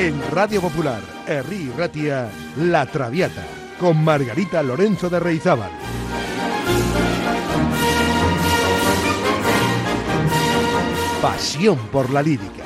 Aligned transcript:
En 0.00 0.18
Radio 0.30 0.62
Popular, 0.62 1.02
Herri 1.26 1.70
Ratia, 1.76 2.26
La 2.56 2.86
Traviata, 2.86 3.44
con 3.78 4.02
Margarita 4.02 4.62
Lorenzo 4.62 5.10
de 5.10 5.20
Reizábal. 5.20 5.70
Pasión 11.20 11.76
por 11.92 12.08
la 12.08 12.22
lírica. 12.22 12.64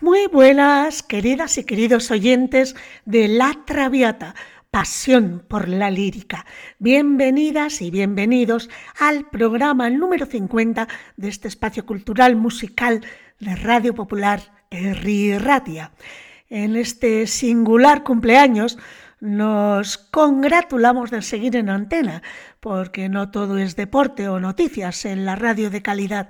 Muy 0.00 0.26
buenas, 0.26 1.04
queridas 1.04 1.58
y 1.58 1.64
queridos 1.64 2.10
oyentes 2.10 2.74
de 3.04 3.28
La 3.28 3.56
Traviata, 3.66 4.34
pasión 4.70 5.44
por 5.48 5.68
la 5.68 5.90
lírica. 5.90 6.46
Bienvenidas 6.78 7.82
y 7.82 7.90
bienvenidos 7.90 8.70
al 8.98 9.28
programa 9.28 9.90
número 9.90 10.26
50 10.26 10.86
de 11.16 11.28
este 11.28 11.48
espacio 11.48 11.84
cultural 11.84 12.36
musical 12.36 13.04
de 13.40 13.56
Radio 13.56 13.94
Popular 13.94 14.40
Erri 14.70 15.36
Ratia. 15.38 15.90
En 16.48 16.76
este 16.76 17.26
singular 17.26 18.04
cumpleaños 18.04 18.78
nos 19.18 19.98
congratulamos 19.98 21.10
de 21.10 21.22
seguir 21.22 21.56
en 21.56 21.68
antena, 21.68 22.22
porque 22.60 23.08
no 23.08 23.30
todo 23.30 23.58
es 23.58 23.74
deporte 23.74 24.28
o 24.28 24.38
noticias 24.38 25.04
en 25.04 25.26
la 25.26 25.34
radio 25.34 25.70
de 25.70 25.82
calidad. 25.82 26.28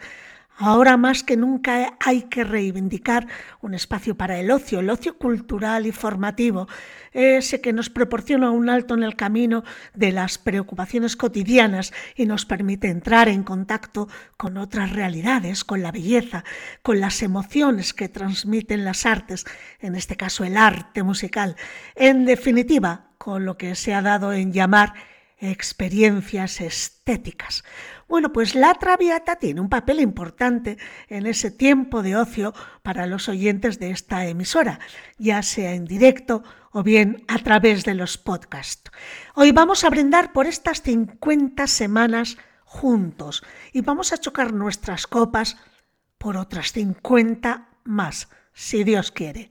Ahora 0.62 0.98
más 0.98 1.23
que 1.23 1.38
nunca 1.38 1.96
hay 2.00 2.24
que 2.24 2.45
reivindicar 2.45 3.27
un 3.62 3.73
espacio 3.73 4.14
para 4.14 4.38
el 4.38 4.50
ocio, 4.50 4.80
el 4.80 4.91
ocio 4.91 5.16
cultural 5.16 5.86
y 5.86 5.91
formativo, 5.91 6.69
ese 7.12 7.62
que 7.62 7.73
nos 7.73 7.88
proporciona 7.88 8.50
un 8.50 8.69
alto 8.69 8.92
en 8.92 9.02
el 9.02 9.17
camino 9.17 9.64
de 9.94 10.12
las 10.12 10.36
preocupaciones 10.36 11.17
cotidianas 11.17 11.94
y 12.14 12.27
nos 12.27 12.44
permite 12.44 12.89
entrar 12.89 13.30
en 13.30 13.42
contacto 13.42 14.08
con 14.36 14.58
otras 14.58 14.92
realidades, 14.92 15.64
con 15.64 15.83
la 15.83 15.92
belleza, 15.92 16.44
con 16.83 17.00
las 17.00 17.22
emociones 17.22 17.95
que 17.95 18.11
transmiten 18.11 18.84
las 18.84 19.06
artes, 19.06 19.47
en 19.78 19.95
este 19.95 20.19
caso 20.19 20.45
el 20.45 20.58
arte 20.58 21.02
musical, 21.02 21.56
en 21.95 22.27
definitiva, 22.27 23.12
con 23.17 23.47
lo 23.47 23.56
que 23.56 23.74
se 23.74 23.95
ha 23.95 24.02
dado 24.02 24.34
en 24.34 24.52
llamar 24.52 24.92
experiencias 25.39 26.61
estéticas. 26.61 27.64
Bueno, 28.11 28.33
pues 28.33 28.56
la 28.56 28.75
Traviata 28.75 29.36
tiene 29.36 29.61
un 29.61 29.69
papel 29.69 30.00
importante 30.00 30.78
en 31.06 31.27
ese 31.27 31.53
tiempo 31.53 32.03
de 32.03 32.17
ocio 32.17 32.52
para 32.83 33.06
los 33.06 33.28
oyentes 33.28 33.78
de 33.78 33.92
esta 33.92 34.27
emisora, 34.27 34.80
ya 35.17 35.44
sea 35.44 35.75
en 35.75 35.84
directo 35.84 36.42
o 36.72 36.83
bien 36.83 37.25
a 37.28 37.39
través 37.39 37.84
de 37.84 37.94
los 37.94 38.19
podcasts. 38.19 38.91
Hoy 39.36 39.52
vamos 39.52 39.84
a 39.84 39.91
brindar 39.91 40.33
por 40.33 40.48
estas 40.48 40.83
50 40.83 41.69
semanas 41.69 42.36
juntos 42.64 43.44
y 43.72 43.83
vamos 43.83 44.12
a 44.12 44.19
chocar 44.19 44.52
nuestras 44.52 45.06
copas 45.06 45.56
por 46.19 46.36
otras 46.36 46.72
50 46.72 47.69
más 47.84 48.28
si 48.53 48.84
Dios 48.84 49.11
quiere. 49.11 49.51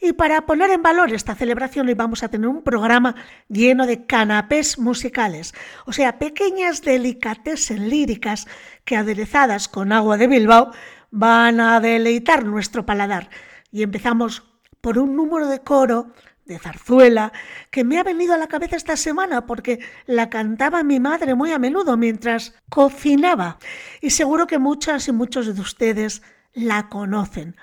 Y 0.00 0.12
para 0.12 0.46
poner 0.46 0.70
en 0.70 0.82
valor 0.82 1.12
esta 1.12 1.34
celebración 1.34 1.88
hoy 1.88 1.94
vamos 1.94 2.22
a 2.22 2.28
tener 2.28 2.48
un 2.48 2.62
programa 2.62 3.14
lleno 3.48 3.86
de 3.86 4.06
canapés 4.06 4.78
musicales, 4.78 5.54
o 5.86 5.92
sea, 5.92 6.18
pequeñas 6.18 6.82
delicatessen 6.82 7.88
líricas 7.88 8.46
que 8.84 8.96
aderezadas 8.96 9.68
con 9.68 9.92
agua 9.92 10.16
de 10.16 10.26
Bilbao 10.26 10.72
van 11.10 11.60
a 11.60 11.80
deleitar 11.80 12.44
nuestro 12.44 12.86
paladar. 12.86 13.30
Y 13.72 13.82
empezamos 13.82 14.44
por 14.80 14.98
un 14.98 15.16
número 15.16 15.48
de 15.48 15.60
coro 15.60 16.12
de 16.50 16.58
zarzuela 16.58 17.32
que 17.70 17.84
me 17.84 17.98
ha 17.98 18.02
venido 18.02 18.34
a 18.34 18.38
la 18.38 18.48
cabeza 18.48 18.76
esta 18.76 18.96
semana 18.96 19.46
porque 19.46 19.78
la 20.06 20.28
cantaba 20.30 20.82
mi 20.82 20.98
madre 20.98 21.34
muy 21.34 21.52
a 21.52 21.58
menudo 21.58 21.96
mientras 21.96 22.54
cocinaba 22.68 23.58
y 24.00 24.10
seguro 24.10 24.46
que 24.46 24.58
muchas 24.58 25.06
y 25.06 25.12
muchos 25.12 25.54
de 25.54 25.60
ustedes 25.60 26.22
la 26.52 26.88
conocen. 26.88 27.56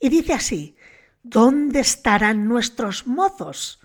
Y 0.00 0.08
dice 0.08 0.32
así, 0.34 0.76
¿dónde 1.22 1.80
estarán 1.80 2.46
nuestros 2.46 3.06
mozos? 3.06 3.80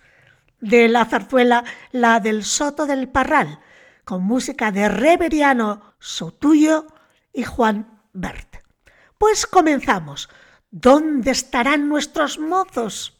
De 0.60 0.88
la 0.88 1.06
zarzuela 1.06 1.64
La 1.92 2.20
del 2.20 2.44
Soto 2.44 2.86
del 2.86 3.10
Parral, 3.10 3.60
con 4.06 4.24
música 4.24 4.72
de 4.72 4.90
Reveriano 4.90 5.96
Sotuyo 6.00 6.88
y 7.34 7.44
Juan 7.44 8.02
Bert. 8.14 8.58
Pues 9.18 9.46
comenzamos. 9.46 10.30
¿Dónde 10.70 11.32
estarán 11.32 11.88
nuestros 11.88 12.40
mozos? 12.40 13.18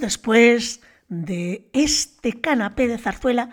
Después 0.00 0.80
de 1.08 1.68
este 1.72 2.40
canapé 2.40 2.88
de 2.88 2.98
zarzuela, 2.98 3.50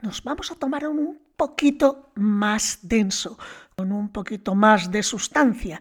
nos 0.00 0.22
vamos 0.22 0.50
a 0.50 0.54
tomar 0.54 0.86
un 0.86 1.18
poquito 1.36 2.12
más 2.14 2.80
denso, 2.82 3.38
con 3.76 3.92
un 3.92 4.10
poquito 4.10 4.54
más 4.54 4.90
de 4.90 5.02
sustancia. 5.02 5.80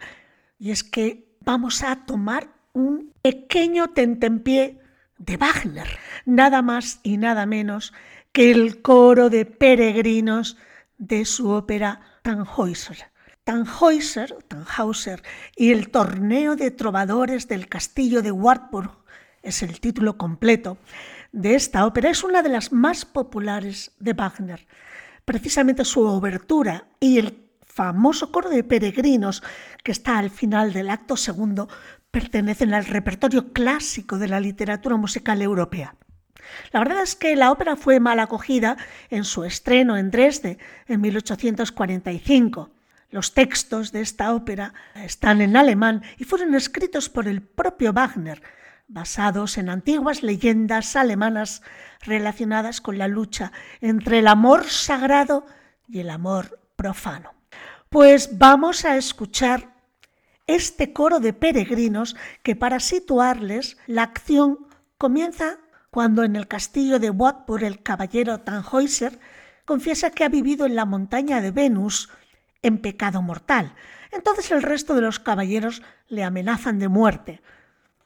Y 0.58 0.72
es 0.72 0.84
que 0.84 1.36
vamos 1.42 1.84
a 1.84 2.06
tomar 2.06 2.50
un 2.74 3.14
pequeño 3.22 3.90
tentempié 3.90 4.80
de 5.18 5.38
Wagner, 5.38 5.88
nada 6.26 6.62
más 6.62 7.00
y 7.04 7.18
nada 7.18 7.46
menos 7.46 7.94
que 8.32 8.52
el 8.52 8.82
coro 8.82 9.30
de 9.30 9.46
peregrinos 9.46 10.58
de 10.98 11.26
su 11.26 11.50
ópera 11.50 12.02
Tannhäuser. 12.24 13.12
Tannhäuser, 13.44 14.36
Tannhauser 14.48 15.22
y 15.56 15.72
el 15.72 15.90
torneo 15.92 16.56
de 16.56 16.72
trovadores 16.72 17.48
del 17.48 17.68
castillo 17.68 18.22
de 18.22 18.32
Wartburg 18.32 18.92
es 19.44 19.62
el 19.62 19.80
título 19.80 20.18
completo 20.18 20.78
de 21.32 21.56
esta 21.56 21.86
ópera. 21.86 22.10
Es 22.10 22.24
una 22.24 22.42
de 22.42 22.50
las 22.50 22.72
más 22.72 23.06
populares 23.06 23.92
de 24.00 24.14
Wagner. 24.14 24.66
Precisamente 25.26 25.86
su 25.86 26.02
obertura 26.02 26.86
y 27.00 27.20
el 27.20 27.44
famoso 27.62 28.32
coro 28.32 28.50
de 28.50 28.64
peregrinos 28.64 29.44
que 29.84 29.92
está 29.92 30.18
al 30.18 30.30
final 30.30 30.74
del 30.74 30.90
acto 30.90 31.18
segundo 31.18 31.68
pertenecen 32.12 32.74
al 32.74 32.86
repertorio 32.86 33.52
clásico 33.52 34.18
de 34.18 34.28
la 34.28 34.40
literatura 34.40 34.96
musical 34.96 35.42
europea. 35.42 35.96
La 36.72 36.80
verdad 36.80 37.02
es 37.02 37.16
que 37.16 37.36
la 37.36 37.52
ópera 37.52 37.76
fue 37.76 38.00
mal 38.00 38.20
acogida 38.20 38.78
en 39.10 39.24
su 39.24 39.44
estreno 39.44 39.98
en 39.98 40.12
Dresde 40.12 40.58
en 40.88 41.02
1845. 41.02 42.70
Los 43.10 43.34
textos 43.34 43.92
de 43.92 44.02
esta 44.02 44.34
ópera 44.34 44.74
están 44.96 45.42
en 45.42 45.56
alemán 45.56 46.04
y 46.18 46.26
fueron 46.26 46.54
escritos 46.54 47.10
por 47.10 47.28
el 47.28 47.42
propio 47.42 47.94
Wagner, 47.94 48.42
basados 48.88 49.58
en 49.58 49.70
antiguas 49.70 50.24
leyendas 50.24 50.96
alemanas 50.96 51.62
relacionadas 52.02 52.82
con 52.82 52.98
la 52.98 53.08
lucha 53.08 53.52
entre 53.82 54.20
el 54.20 54.28
amor 54.28 54.66
sagrado 54.66 55.46
y 55.88 56.00
el 56.00 56.10
amor 56.10 56.60
profano. 56.76 57.34
Pues 57.90 58.38
vamos 58.38 58.86
a 58.86 58.98
escuchar 58.98 59.74
este 60.48 60.94
coro 60.94 61.20
de 61.20 61.34
peregrinos 61.34 62.16
que 62.42 62.56
para 62.56 62.80
situarles 62.80 63.78
la 63.88 64.04
acción 64.04 64.68
comienza 64.98 65.60
cuando 65.90 66.24
en 66.24 66.36
el 66.36 66.48
castillo 66.48 67.00
de 67.00 67.10
Wartburg 67.10 67.64
el 67.64 67.84
caballero 67.84 68.40
Tannhäuser 68.40 69.20
confiesa 69.66 70.10
que 70.10 70.24
ha 70.24 70.30
vivido 70.30 70.66
en 70.66 70.76
la 70.76 70.86
montaña 70.86 71.40
de 71.40 71.52
Venus 71.52 72.10
en 72.62 72.80
pecado 72.80 73.22
mortal. 73.22 73.76
Entonces 74.12 74.52
el 74.52 74.64
resto 74.64 74.96
de 74.96 75.02
los 75.02 75.20
caballeros 75.20 75.82
le 76.08 76.24
amenazan 76.24 76.80
de 76.80 76.88
muerte, 76.88 77.42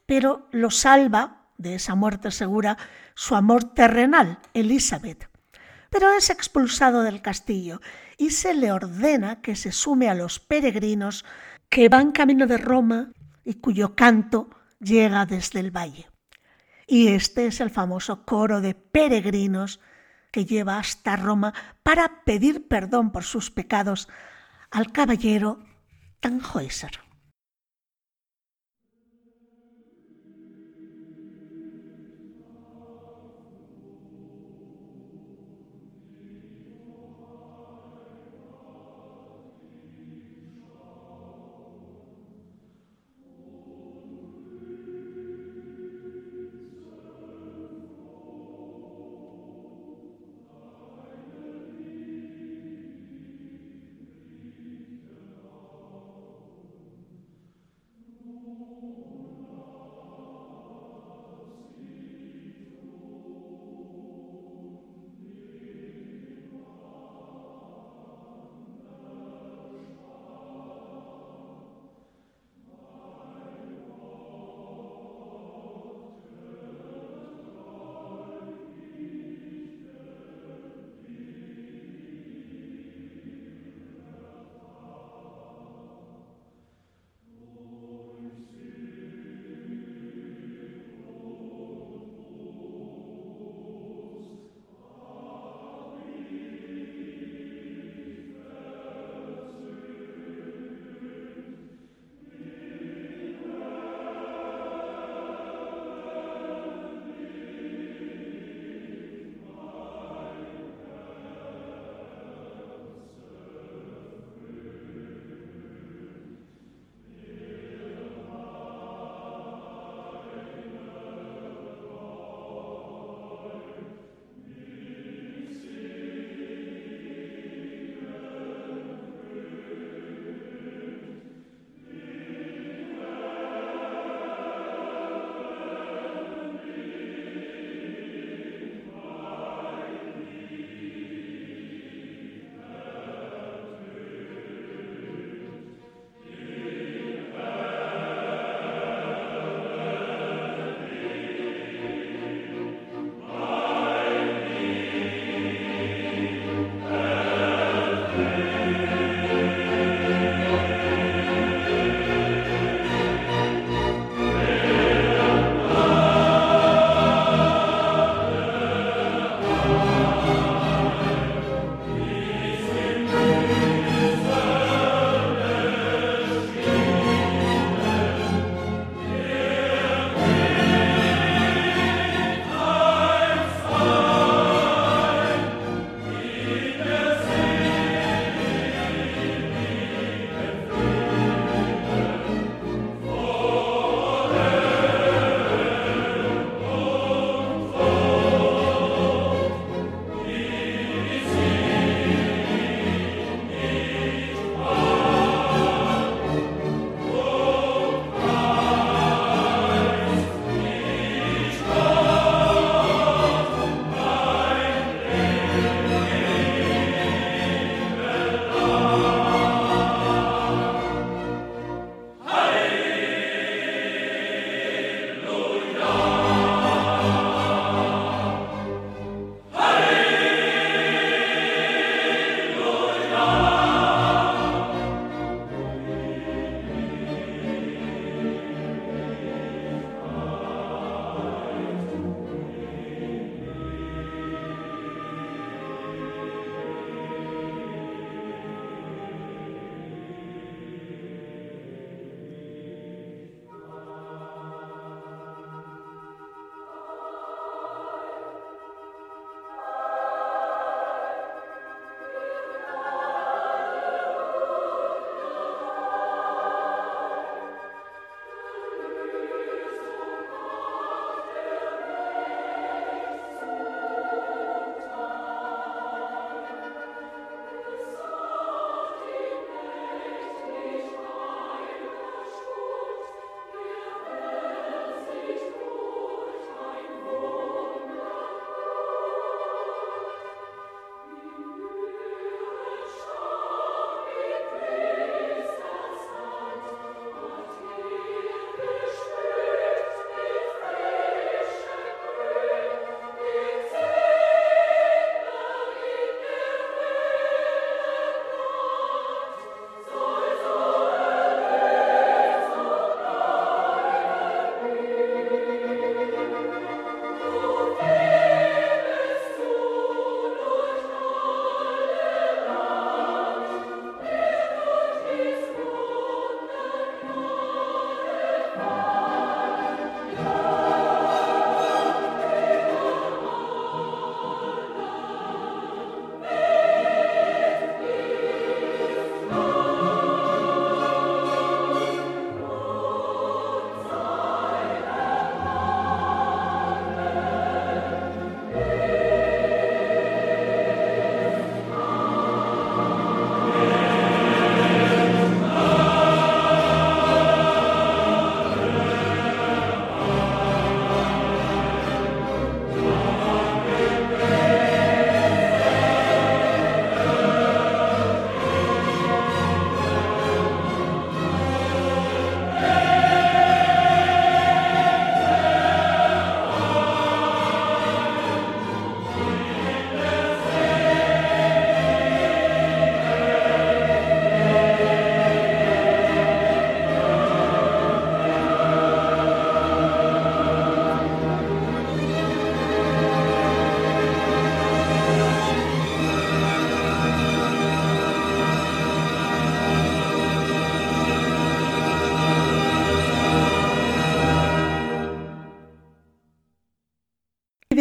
pero 0.08 0.48
lo 0.52 0.72
salva 0.72 1.46
de 1.58 1.76
esa 1.76 1.94
muerte 1.94 2.32
segura 2.32 2.78
su 3.14 3.36
amor 3.36 3.76
terrenal, 3.76 4.40
Elizabeth. 4.54 5.30
Pero 5.92 6.12
es 6.14 6.30
expulsado 6.30 7.04
del 7.04 7.22
castillo 7.22 7.82
y 8.18 8.32
se 8.32 8.54
le 8.54 8.72
ordena 8.72 9.42
que 9.42 9.56
se 9.56 9.72
sume 9.72 10.10
a 10.10 10.16
los 10.16 10.40
peregrinos 10.40 11.24
que 11.70 11.90
van 11.90 12.12
camino 12.12 12.48
de 12.48 12.58
Roma 12.58 13.12
y 13.44 13.56
cuyo 13.56 13.96
canto 13.96 14.50
llega 14.80 15.26
desde 15.26 15.60
el 15.60 15.76
valle. 15.76 16.08
Y 16.88 17.10
este 17.10 17.48
es 17.48 17.60
el 17.60 17.70
famoso 17.70 18.26
coro 18.26 18.62
de 18.62 18.74
peregrinos 18.76 19.80
que 20.32 20.46
lleva 20.46 20.78
hasta 20.78 21.16
Roma 21.16 21.54
para 21.84 22.24
pedir 22.24 22.68
perdón 22.68 23.12
por 23.12 23.24
sus 23.24 23.52
pecados 23.52 24.08
al 24.72 24.92
caballero 24.92 25.60
Tannhäuser. 26.20 27.07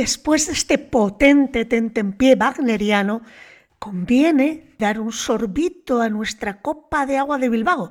Después 0.06 0.46
de 0.46 0.52
este 0.52 0.78
potente 0.78 1.64
tentempié 1.64 2.36
wagneriano, 2.36 3.22
conviene 3.80 4.72
dar 4.78 5.00
un 5.00 5.10
sorbito 5.10 6.00
a 6.00 6.08
nuestra 6.08 6.60
copa 6.62 7.06
de 7.06 7.18
agua 7.18 7.38
de 7.38 7.48
Bilbao, 7.48 7.90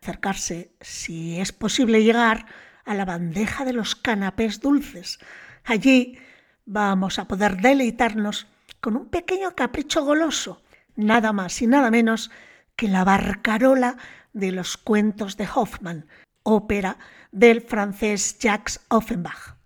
acercarse, 0.00 0.70
si 0.80 1.40
es 1.40 1.50
posible 1.50 2.04
llegar, 2.04 2.46
a 2.84 2.94
la 2.94 3.04
bandeja 3.04 3.64
de 3.64 3.72
los 3.72 3.96
canapés 3.96 4.60
dulces. 4.60 5.18
Allí 5.64 6.20
vamos 6.64 7.18
a 7.18 7.26
poder 7.26 7.56
deleitarnos 7.56 8.46
con 8.80 8.94
un 8.94 9.08
pequeño 9.08 9.56
capricho 9.56 10.04
goloso, 10.04 10.62
nada 10.94 11.32
más 11.32 11.60
y 11.60 11.66
nada 11.66 11.90
menos 11.90 12.30
que 12.76 12.86
la 12.86 13.02
barcarola 13.02 13.96
de 14.32 14.52
los 14.52 14.76
cuentos 14.76 15.36
de 15.36 15.48
Hoffmann, 15.52 16.06
ópera 16.44 16.98
del 17.32 17.62
francés 17.62 18.38
Jacques 18.38 18.78
Offenbach. 18.90 19.56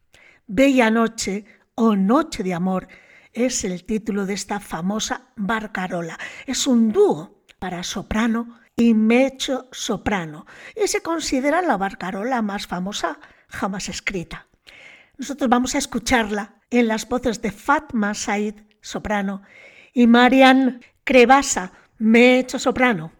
Bella 0.46 0.90
Noche 0.90 1.44
o 1.74 1.96
Noche 1.96 2.42
de 2.42 2.54
Amor 2.54 2.88
es 3.32 3.64
el 3.64 3.84
título 3.84 4.26
de 4.26 4.34
esta 4.34 4.60
famosa 4.60 5.32
barcarola. 5.36 6.18
Es 6.46 6.66
un 6.66 6.92
dúo 6.92 7.42
para 7.58 7.82
soprano 7.82 8.60
y 8.76 8.94
mecho 8.94 9.68
soprano 9.72 10.46
y 10.74 10.86
se 10.88 11.02
considera 11.02 11.62
la 11.62 11.76
barcarola 11.76 12.42
más 12.42 12.66
famosa 12.66 13.18
jamás 13.48 13.88
escrita. 13.88 14.48
Nosotros 15.16 15.48
vamos 15.48 15.74
a 15.74 15.78
escucharla 15.78 16.56
en 16.70 16.88
las 16.88 17.08
voces 17.08 17.42
de 17.42 17.52
Fatma 17.52 18.14
Said, 18.14 18.54
soprano, 18.80 19.42
y 19.92 20.06
Marian 20.06 20.80
Crevasa, 21.04 21.72
mecho 21.98 22.58
soprano. 22.58 23.12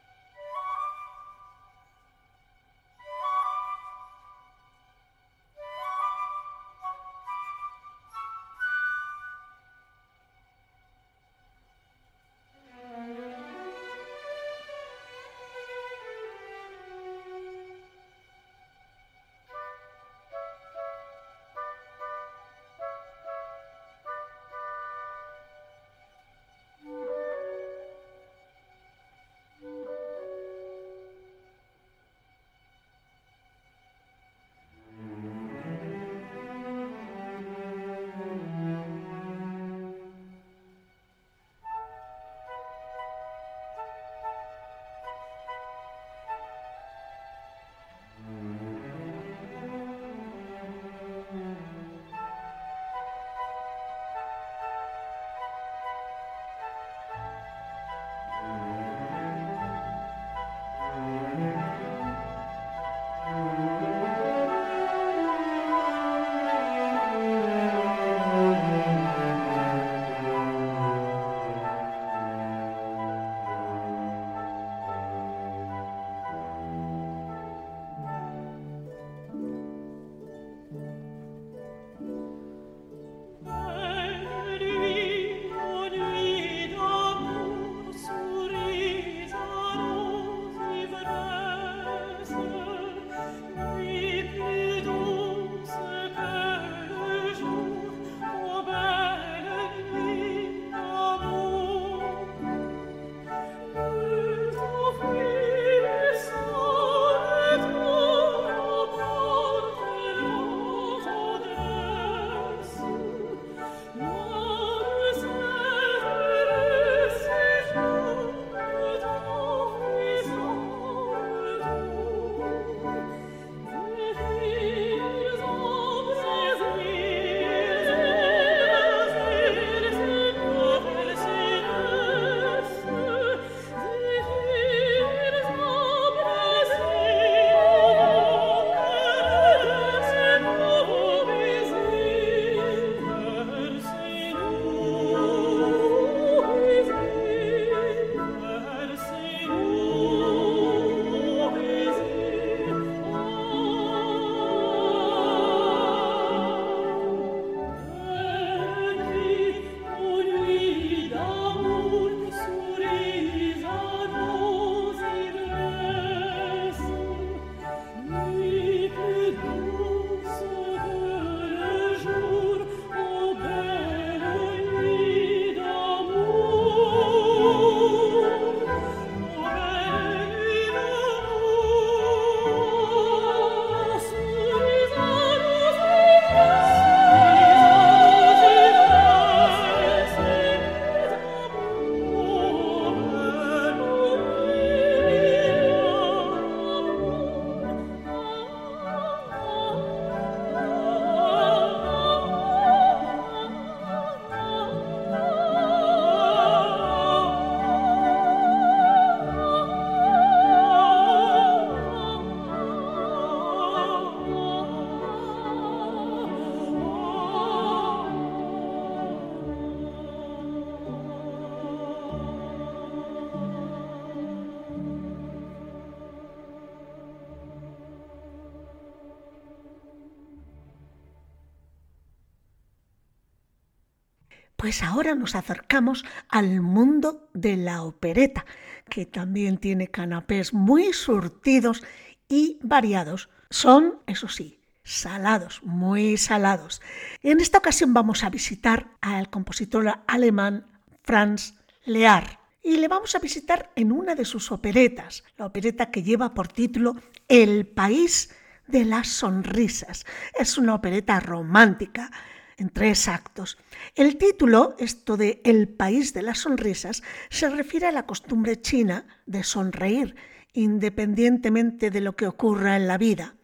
Pues 234.63 234.85
ahora 234.85 235.17
nos 235.17 235.35
acercamos 235.35 236.05
al 236.29 236.61
mundo 236.61 237.29
de 237.35 237.57
la 237.57 237.83
opereta, 237.83 238.47
que 238.89 239.07
también 239.07 239.59
tiene 239.59 239.89
canapés 239.89 240.55
muy 240.55 240.93
surtidos 240.93 241.83
y 242.29 242.61
variados. 242.63 243.29
Son, 243.51 243.99
eso 244.07 244.29
sí, 244.29 244.61
salados, 244.85 245.65
muy 245.65 246.17
salados. 246.17 246.81
En 247.25 247.41
esta 247.41 247.59
ocasión 247.59 247.93
vamos 247.93 248.23
a 248.23 248.31
visitar 248.31 248.87
al 249.01 249.31
compositor 249.31 249.99
alemán 250.07 250.65
Franz 251.03 251.55
Lear 251.85 252.39
y 252.63 252.77
le 252.77 252.87
vamos 252.87 253.17
a 253.17 253.19
visitar 253.19 253.73
en 253.75 253.91
una 253.91 254.15
de 254.15 254.25
sus 254.25 254.53
operetas, 254.53 255.25
la 255.39 255.47
opereta 255.47 255.91
que 255.91 256.05
lleva 256.05 256.35
por 256.35 256.47
título 256.47 256.95
El 257.27 257.67
país 257.67 258.33
de 258.69 258.85
las 258.85 259.09
sonrisas. 259.09 260.07
Es 260.39 260.57
una 260.57 260.77
opereta 260.77 261.19
romántica 261.19 262.13
en 262.57 262.71
tres 262.71 263.09
actos. 263.09 263.59
El 263.95 264.17
título, 264.17 264.75
esto 264.79 265.17
de 265.17 265.41
El 265.45 265.69
país 265.69 266.15
de 266.15 266.23
las 266.23 266.39
sonrisas, 266.39 267.03
se 267.31 267.49
refiere 267.49 267.87
a 267.87 267.93
la 267.93 268.07
costumbre 268.07 268.61
china 268.61 269.07
de 269.27 269.45
sonreír 269.45 270.15
independientemente 270.55 271.91
de 271.91 272.01
lo 272.01 272.15
que 272.15 272.27
ocurra 272.27 272.77
en 272.77 272.87
la 272.87 272.99
vida. 272.99 273.35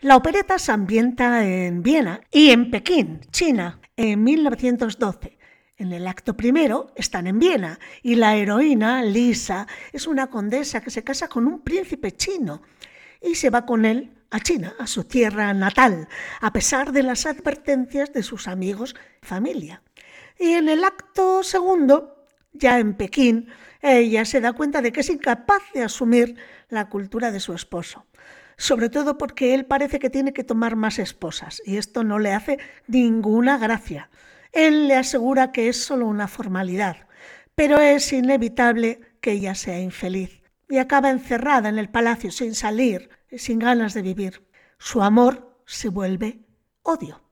La 0.00 0.16
opereta 0.16 0.58
se 0.58 0.72
ambienta 0.72 1.46
en 1.46 1.82
Viena 1.82 2.20
y 2.30 2.50
en 2.50 2.70
Pekín, 2.70 3.20
China, 3.30 3.80
en 3.96 4.24
1912. 4.24 5.38
En 5.76 5.92
el 5.92 6.06
acto 6.06 6.36
primero 6.36 6.92
están 6.96 7.26
en 7.26 7.38
Viena 7.38 7.78
y 8.02 8.14
la 8.14 8.36
heroína, 8.36 9.02
Lisa, 9.02 9.66
es 9.92 10.06
una 10.06 10.28
condesa 10.28 10.80
que 10.80 10.90
se 10.90 11.04
casa 11.04 11.28
con 11.28 11.46
un 11.46 11.60
príncipe 11.60 12.12
chino 12.12 12.62
y 13.20 13.34
se 13.34 13.50
va 13.50 13.64
con 13.64 13.84
él 13.84 14.10
a 14.32 14.40
China, 14.40 14.74
a 14.78 14.88
su 14.88 15.04
tierra 15.04 15.54
natal, 15.54 16.08
a 16.40 16.52
pesar 16.52 16.90
de 16.90 17.04
las 17.04 17.26
advertencias 17.26 18.12
de 18.12 18.24
sus 18.24 18.48
amigos 18.48 18.96
y 19.22 19.26
familia. 19.26 19.82
Y 20.38 20.54
en 20.54 20.68
el 20.68 20.82
acto 20.82 21.44
segundo, 21.44 22.26
ya 22.52 22.80
en 22.80 22.94
Pekín, 22.94 23.48
ella 23.80 24.24
se 24.24 24.40
da 24.40 24.54
cuenta 24.54 24.82
de 24.82 24.90
que 24.90 25.00
es 25.00 25.10
incapaz 25.10 25.62
de 25.74 25.82
asumir 25.82 26.36
la 26.68 26.88
cultura 26.88 27.30
de 27.30 27.40
su 27.40 27.52
esposo 27.52 28.06
sobre 28.56 28.90
todo 28.90 29.18
porque 29.18 29.54
él 29.54 29.64
parece 29.64 29.98
que 29.98 30.08
tiene 30.08 30.32
que 30.32 30.44
tomar 30.44 30.76
más 30.76 31.00
esposas 31.00 31.60
y 31.64 31.78
esto 31.78 32.04
no 32.04 32.20
le 32.20 32.32
hace 32.32 32.58
ninguna 32.86 33.58
gracia. 33.58 34.08
Él 34.52 34.86
le 34.86 34.94
asegura 34.94 35.50
que 35.50 35.68
es 35.68 35.82
solo 35.82 36.06
una 36.06 36.28
formalidad, 36.28 37.08
pero 37.56 37.78
es 37.78 38.12
inevitable 38.12 39.00
que 39.20 39.32
ella 39.32 39.56
sea 39.56 39.80
infeliz 39.80 40.42
y 40.68 40.78
acaba 40.78 41.10
encerrada 41.10 41.68
en 41.68 41.78
el 41.78 41.88
palacio 41.88 42.30
sin 42.30 42.54
salir, 42.54 43.10
sin 43.38 43.58
ganas 43.58 43.94
de 43.94 44.02
vivir. 44.02 44.46
Su 44.78 45.02
amor 45.02 45.58
se 45.66 45.88
vuelve 45.88 46.40
odio. 46.82 47.22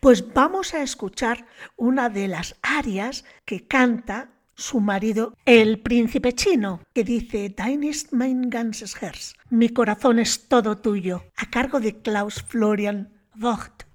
Pues 0.00 0.32
vamos 0.32 0.74
a 0.74 0.82
escuchar 0.82 1.46
una 1.76 2.08
de 2.08 2.28
las 2.28 2.56
arias 2.62 3.24
que 3.44 3.66
canta 3.66 4.30
su 4.54 4.80
marido, 4.80 5.34
el 5.46 5.80
príncipe 5.80 6.34
chino, 6.34 6.82
que 6.92 7.02
dice 7.02 7.48
Dein 7.48 7.82
ist 7.82 8.12
mein 8.12 8.50
ganzes 8.50 8.94
Herz, 9.00 9.34
mi 9.48 9.70
corazón 9.70 10.18
es 10.18 10.48
todo 10.48 10.76
tuyo, 10.76 11.24
a 11.36 11.48
cargo 11.48 11.80
de 11.80 12.02
Klaus 12.02 12.42
Florian 12.42 13.08
Vogt. 13.34 13.89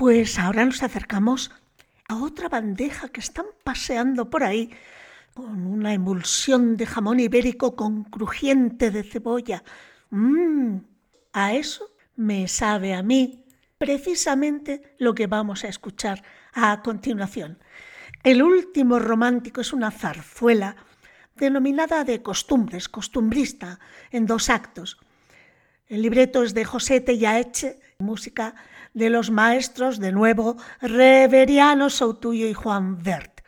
Pues 0.00 0.38
ahora 0.38 0.64
nos 0.64 0.82
acercamos 0.82 1.50
a 2.08 2.16
otra 2.22 2.48
bandeja 2.48 3.10
que 3.10 3.20
están 3.20 3.44
paseando 3.62 4.30
por 4.30 4.44
ahí 4.44 4.70
con 5.34 5.66
una 5.66 5.92
emulsión 5.92 6.78
de 6.78 6.86
jamón 6.86 7.20
ibérico 7.20 7.76
con 7.76 8.04
crujiente 8.04 8.90
de 8.90 9.02
cebolla. 9.02 9.62
Mmm, 10.08 10.78
a 11.34 11.52
eso 11.52 11.90
me 12.16 12.48
sabe 12.48 12.94
a 12.94 13.02
mí 13.02 13.44
precisamente 13.76 14.94
lo 14.96 15.14
que 15.14 15.26
vamos 15.26 15.64
a 15.64 15.68
escuchar 15.68 16.22
a 16.54 16.80
continuación. 16.80 17.58
El 18.24 18.42
último 18.42 19.00
romántico 19.00 19.60
es 19.60 19.74
una 19.74 19.90
zarzuela 19.90 20.76
denominada 21.36 22.04
de 22.04 22.22
costumbres, 22.22 22.88
costumbrista, 22.88 23.78
en 24.10 24.24
dos 24.24 24.48
actos. 24.48 24.96
El 25.88 26.00
libreto 26.00 26.42
es 26.42 26.54
de 26.54 26.64
José 26.64 27.02
Tellaeche, 27.02 27.78
música 27.98 28.54
de 28.94 29.10
los 29.10 29.30
maestros, 29.30 29.98
de 29.98 30.12
nuevo, 30.12 30.56
Reveriano 30.80 31.90
Soutuyo 31.90 32.46
y 32.48 32.54
Juan 32.54 33.02
Vert. 33.02 33.40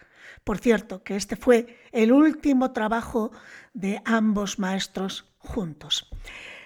Por 0.44 0.59
cierto, 0.59 1.02
que 1.02 1.16
este 1.16 1.37
fue 1.37 1.78
el 1.92 2.12
último 2.12 2.72
trabajo 2.72 3.33
de 3.74 4.02
ambos 4.05 4.59
maestros 4.59 5.26
juntos. 5.38 6.09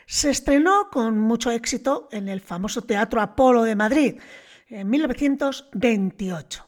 Se 0.07 0.31
estrenó 0.31 0.89
con 0.91 1.19
mucho 1.19 1.51
éxito 1.51 2.09
en 2.13 2.29
el 2.29 2.41
famoso 2.41 2.83
Teatro 2.83 3.21
Apolo 3.21 3.65
de 3.65 3.77
Madrid 3.77 4.21
en 4.69 4.89
1928. 4.89 6.67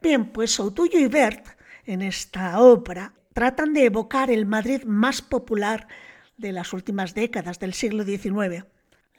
Bien, 0.00 0.32
pues 0.32 0.52
Soutuyo 0.52 0.98
y 0.98 1.06
Vert 1.06 1.46
en 1.84 2.02
esta 2.02 2.60
obra 2.60 3.12
tratan 3.32 3.72
de 3.72 3.84
evocar 3.84 4.30
el 4.30 4.46
Madrid 4.46 4.84
más 4.84 5.22
popular 5.22 5.86
de 6.36 6.52
las 6.52 6.72
últimas 6.72 7.14
décadas 7.14 7.58
del 7.58 7.74
siglo 7.74 8.04
XIX. 8.04 8.64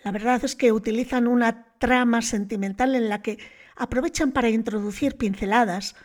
La 0.03 0.12
verdad 0.12 0.43
es 0.43 0.55
que 0.55 0.71
utilizan 0.71 1.27
una 1.27 1.65
trama 1.77 2.21
sentimental 2.21 2.95
en 2.95 3.09
la 3.09 3.21
que 3.21 3.38
aprovechan 3.75 4.31
para 4.31 4.49
introducir 4.49 5.17
pinceladas 5.17 5.95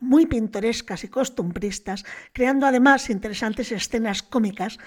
muy 0.00 0.26
pintorescas 0.26 1.04
y 1.04 1.08
costumbristas, 1.08 2.04
creando 2.32 2.66
además 2.66 3.10
interesantes 3.10 3.72
escenas 3.72 4.22
cómicas 4.22 4.78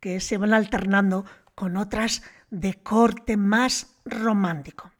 que 0.00 0.20
se 0.20 0.38
van 0.38 0.52
alternando 0.52 1.24
con 1.54 1.76
otras 1.76 2.22
de 2.50 2.74
corte 2.74 3.36
más 3.36 3.96
romántico. 4.04 4.92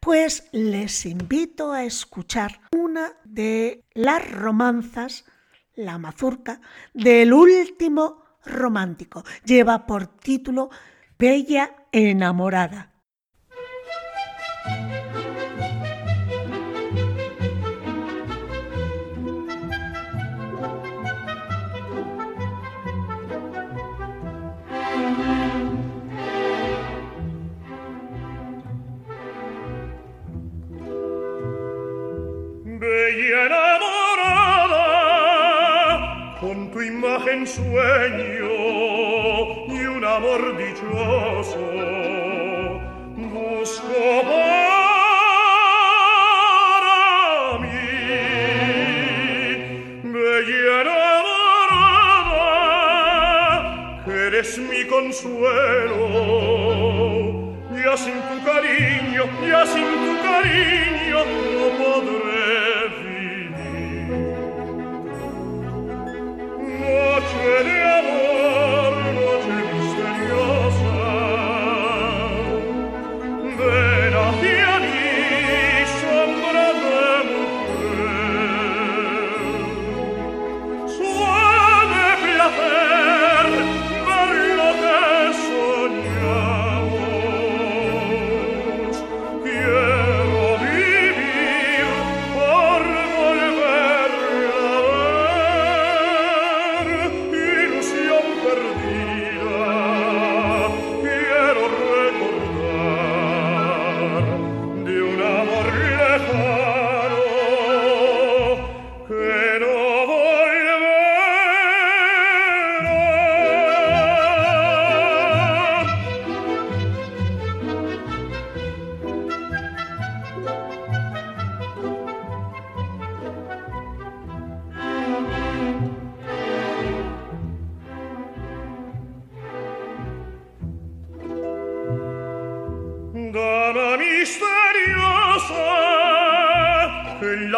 Pues 0.00 0.48
les 0.52 1.06
invito 1.06 1.72
a 1.72 1.84
escuchar 1.84 2.60
una 2.72 3.12
de 3.24 3.84
las 3.94 4.30
romanzas, 4.30 5.24
la 5.76 5.98
mazurca, 5.98 6.60
del 6.94 7.32
último 7.32 8.24
romántico. 8.44 9.24
Lleva 9.44 9.86
por 9.86 10.06
título 10.06 10.70
Bella 11.18 11.79
enamorada. 11.92 12.90
Enamorada, 33.32 34.86
con 36.40 36.70
tu 36.72 36.80
imagen 36.80 37.46
sueño 37.46 38.79
un 40.00 40.06
amor 40.06 40.56
dichoso. 40.56 41.60
Busco 43.16 44.22
para 44.30 44.78
mí 47.60 47.86
bella 50.04 50.80
enamorada 50.80 51.60
que 54.06 54.14
eres 54.28 54.50
mi 54.58 54.82
consuelo. 54.86 56.04
Ya 57.84 57.94
sin 57.96 58.18
tu 58.28 58.36
cariño 58.50 59.24
ya 59.46 59.62
sin 59.66 59.88
tu 60.04 60.12
cariño 60.28 61.20
no 61.56 61.66
podré 61.78 62.19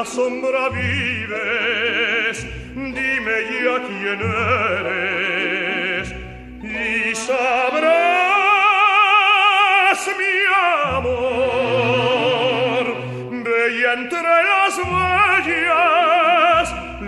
la 0.02 0.08
sombra 0.08 0.68
vives, 0.70 2.38
dime 2.74 3.36
ya 3.62 3.76
quién 3.86 4.20
eres 4.80 6.06
y 6.60 7.14
sabrás 7.14 7.92
mi 10.20 10.36
amor. 10.96 12.84
Bella 13.44 13.90
entre 14.00 14.34
las 14.50 14.74
bellas, 15.46 16.66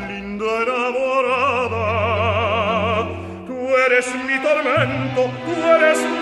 linda 0.09 0.50
enamorada, 0.62 1.88
Tú 3.48 3.59
eres 3.87 4.07
mi 4.26 4.37
tormento, 4.46 5.20
tú 5.44 5.54
eres 5.76 5.98
mi 5.98 6.13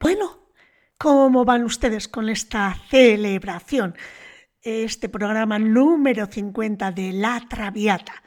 Bueno, 0.00 0.38
¿cómo 0.96 1.44
van 1.44 1.64
ustedes 1.64 2.08
con 2.08 2.30
esta 2.30 2.74
celebración? 2.88 3.94
Este 4.62 5.10
programa 5.10 5.58
número 5.58 6.26
50 6.26 6.92
de 6.92 7.12
La 7.12 7.42
Traviata. 7.46 8.22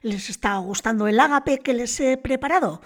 ¿Les 0.00 0.30
está 0.30 0.56
gustando 0.56 1.06
el 1.08 1.20
ágape 1.20 1.58
que 1.58 1.74
les 1.74 2.00
he 2.00 2.16
preparado? 2.16 2.80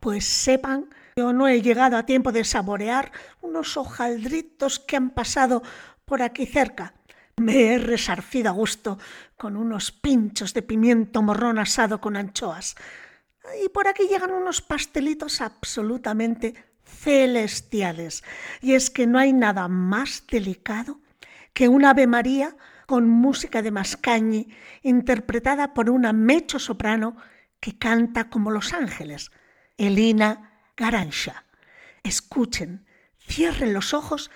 Pues 0.00 0.24
sepan 0.24 0.90
yo 1.16 1.32
no 1.32 1.46
he 1.46 1.62
llegado 1.62 1.96
a 1.96 2.06
tiempo 2.06 2.32
de 2.32 2.42
saborear 2.42 3.12
unos 3.40 3.76
hojaldritos 3.76 4.80
que 4.80 4.96
han 4.96 5.10
pasado 5.10 5.62
por 6.04 6.22
aquí 6.22 6.44
cerca. 6.44 6.97
Me 7.38 7.72
he 7.72 7.78
resarcido 7.78 8.50
a 8.50 8.52
gusto 8.52 8.98
con 9.36 9.56
unos 9.56 9.92
pinchos 9.92 10.54
de 10.54 10.62
pimiento 10.62 11.22
morrón 11.22 11.58
asado 11.58 12.00
con 12.00 12.16
anchoas. 12.16 12.76
Y 13.64 13.68
por 13.68 13.88
aquí 13.88 14.08
llegan 14.08 14.32
unos 14.32 14.60
pastelitos 14.60 15.40
absolutamente 15.40 16.54
celestiales. 16.84 18.24
Y 18.60 18.74
es 18.74 18.90
que 18.90 19.06
no 19.06 19.18
hay 19.18 19.32
nada 19.32 19.68
más 19.68 20.24
delicado 20.30 21.00
que 21.52 21.68
un 21.68 21.84
Ave 21.84 22.06
María 22.06 22.56
con 22.86 23.08
música 23.08 23.62
de 23.62 23.70
Mascañi 23.70 24.48
interpretada 24.82 25.74
por 25.74 25.90
una 25.90 26.12
mecho 26.12 26.58
soprano 26.58 27.16
que 27.60 27.78
canta 27.78 28.30
como 28.30 28.50
los 28.50 28.72
ángeles, 28.72 29.30
Elina 29.76 30.60
Garansha. 30.76 31.44
Escuchen, 32.02 32.86
cierren 33.18 33.74
los 33.74 33.92
ojos 33.92 34.30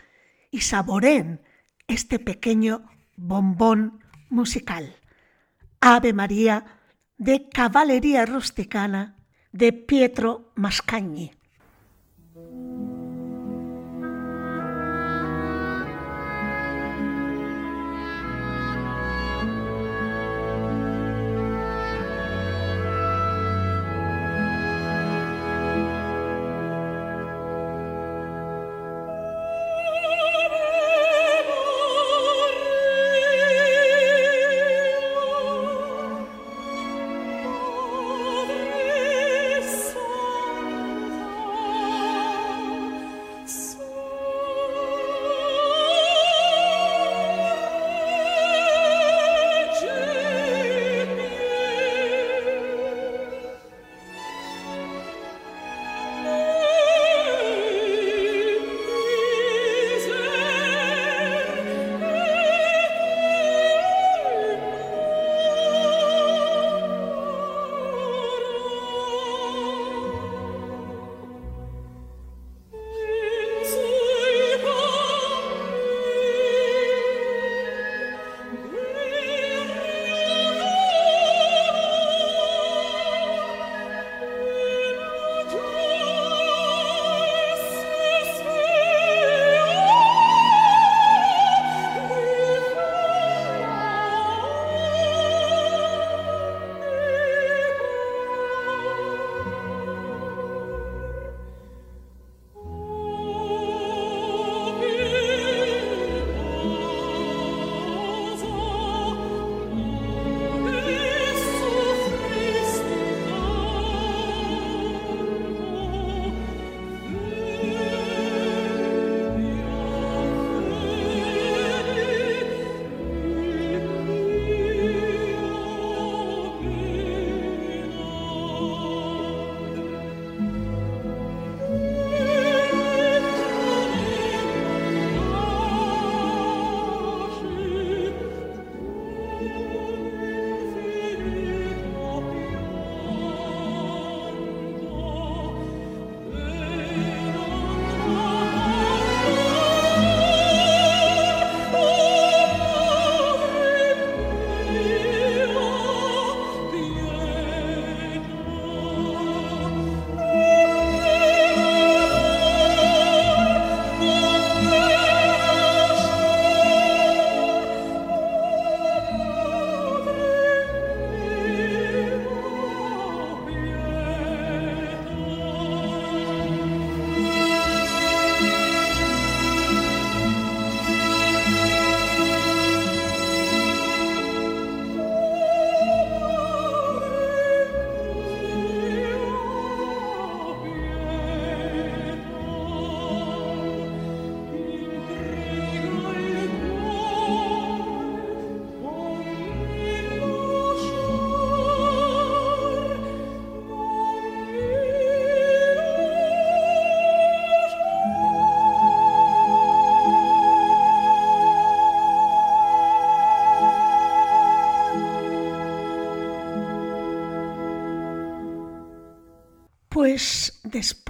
y 0.51 0.61
saboreen 0.61 1.41
este 1.87 2.19
pequeño 2.19 2.91
bombón 3.23 4.01
musical. 4.29 4.97
Ave 5.81 6.13
María 6.13 6.65
de 7.19 7.49
Caballería 7.49 8.27
Rusticana 8.27 9.17
de 9.53 9.73
Pietro 9.73 10.53
Mascagni. 10.57 11.33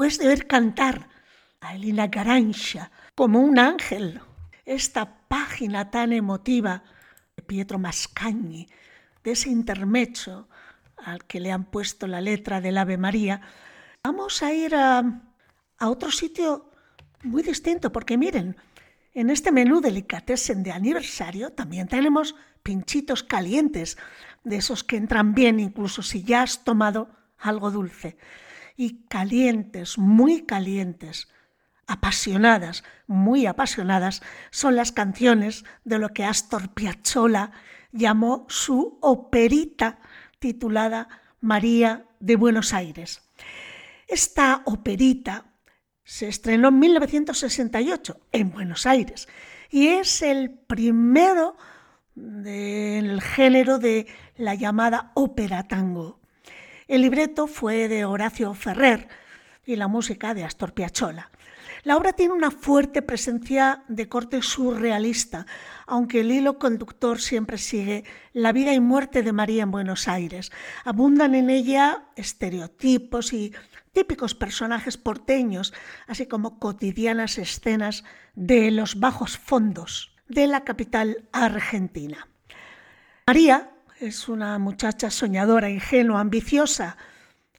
Después 0.03 0.19
de 0.19 0.27
ver 0.27 0.47
cantar 0.49 1.09
a 1.61 1.77
Elina 1.77 2.09
Garancha 2.09 2.91
como 3.15 3.39
un 3.39 3.57
ángel, 3.61 4.21
esta 4.65 5.29
página 5.29 5.93
tan 5.93 6.13
emotiva 6.13 6.83
de 7.37 7.43
Pietro 7.45 7.79
Mascagni, 7.79 8.67
de 9.23 9.31
ese 9.31 9.51
intermecho 9.51 10.49
al 10.97 11.25
que 11.25 11.39
le 11.39 11.53
han 11.53 11.67
puesto 11.67 12.09
la 12.09 12.21
letra 12.21 12.61
del 12.61 12.79
Ave 12.79 12.99
María, 12.99 13.43
vamos 14.03 14.43
a 14.43 14.53
ir 14.53 14.75
a, 14.75 15.23
a 15.79 15.89
otro 15.89 16.11
sitio 16.11 16.73
muy 17.23 17.45
distinto, 17.45 17.93
porque 17.93 18.19
miren, 18.19 18.57
en 19.15 19.31
este 19.31 19.53
menú 19.53 19.81
delicatessen 19.81 20.65
de 20.65 20.73
aniversario 20.73 21.53
también 21.53 21.87
tenemos 21.87 22.35
pinchitos 22.65 23.23
calientes, 23.23 23.99
de 24.43 24.57
esos 24.57 24.83
que 24.83 24.97
entran 24.97 25.33
bien 25.33 25.61
incluso 25.61 26.03
si 26.03 26.25
ya 26.25 26.43
has 26.43 26.65
tomado 26.65 27.09
algo 27.39 27.71
dulce 27.71 28.17
y 28.77 29.05
calientes, 29.09 29.99
muy 29.99 30.43
calientes. 30.43 31.29
apasionadas, 31.89 32.85
muy 33.07 33.45
apasionadas, 33.45 34.23
son 34.51 34.77
las 34.77 34.93
canciones 34.93 35.65
de 35.85 35.99
lo 35.99 36.11
que 36.11 36.25
Astor 36.25 36.73
Piazzolla 36.73 37.51
llamó 37.91 38.47
su 38.49 38.99
operita 39.03 39.99
titulada 40.39 41.09
María 41.41 42.07
de 42.21 42.37
Buenos 42.37 42.73
Aires. 42.73 43.23
Esta 44.09 44.63
operita 44.65 45.53
se 46.05 46.29
estrenó 46.29 46.69
en 46.69 46.79
1968 46.79 48.21
en 48.33 48.51
Buenos 48.51 48.87
Aires 48.87 49.29
y 49.71 49.89
es 49.89 50.23
el 50.23 50.51
primero 50.51 51.57
del 52.15 53.21
género 53.23 53.79
de 53.79 54.07
la 54.37 54.55
llamada 54.55 55.13
ópera 55.15 55.67
tango. 55.67 56.22
El 56.93 57.01
libreto 57.01 57.47
fue 57.47 57.89
de 57.89 58.05
Horacio 58.05 58.53
Ferrer 58.53 59.09
y 59.65 59.77
la 59.77 59.89
música 59.89 60.35
de 60.35 60.45
Astor 60.45 60.75
Piazzolla. 60.75 61.31
La 61.85 61.97
obra 61.97 62.13
tiene 62.13 62.35
una 62.35 62.51
fuerte 62.51 63.01
presencia 63.01 63.83
de 63.89 64.11
corte 64.11 64.43
surrealista, 64.43 65.47
aunque 65.87 66.21
el 66.21 66.31
hilo 66.31 66.59
conductor 66.59 67.19
siempre 67.19 67.57
sigue 67.57 68.05
la 68.35 68.53
vida 68.53 68.75
y 68.75 68.81
muerte 68.81 69.23
de 69.23 69.33
María 69.33 69.63
en 69.63 69.71
Buenos 69.71 70.07
Aires. 70.07 70.53
Abundan 70.85 71.35
en 71.35 71.49
ella 71.49 72.11
estereotipos 72.15 73.33
y 73.33 73.55
típicos 73.93 74.35
personajes 74.35 74.99
porteños, 74.99 75.73
así 76.07 76.27
como 76.27 76.59
cotidianas 76.59 77.39
escenas 77.39 78.05
de 78.35 78.71
los 78.71 79.01
bajos 79.01 79.39
fondos 79.39 80.15
de 80.29 80.47
la 80.47 80.65
capital 80.65 81.27
argentina. 81.33 82.29
María 83.27 83.72
es 84.03 84.29
una 84.29 84.59
muchacha 84.59 85.11
soñadora, 85.11 85.71
ingenua, 85.71 86.21
ambiciosa, 86.21 86.97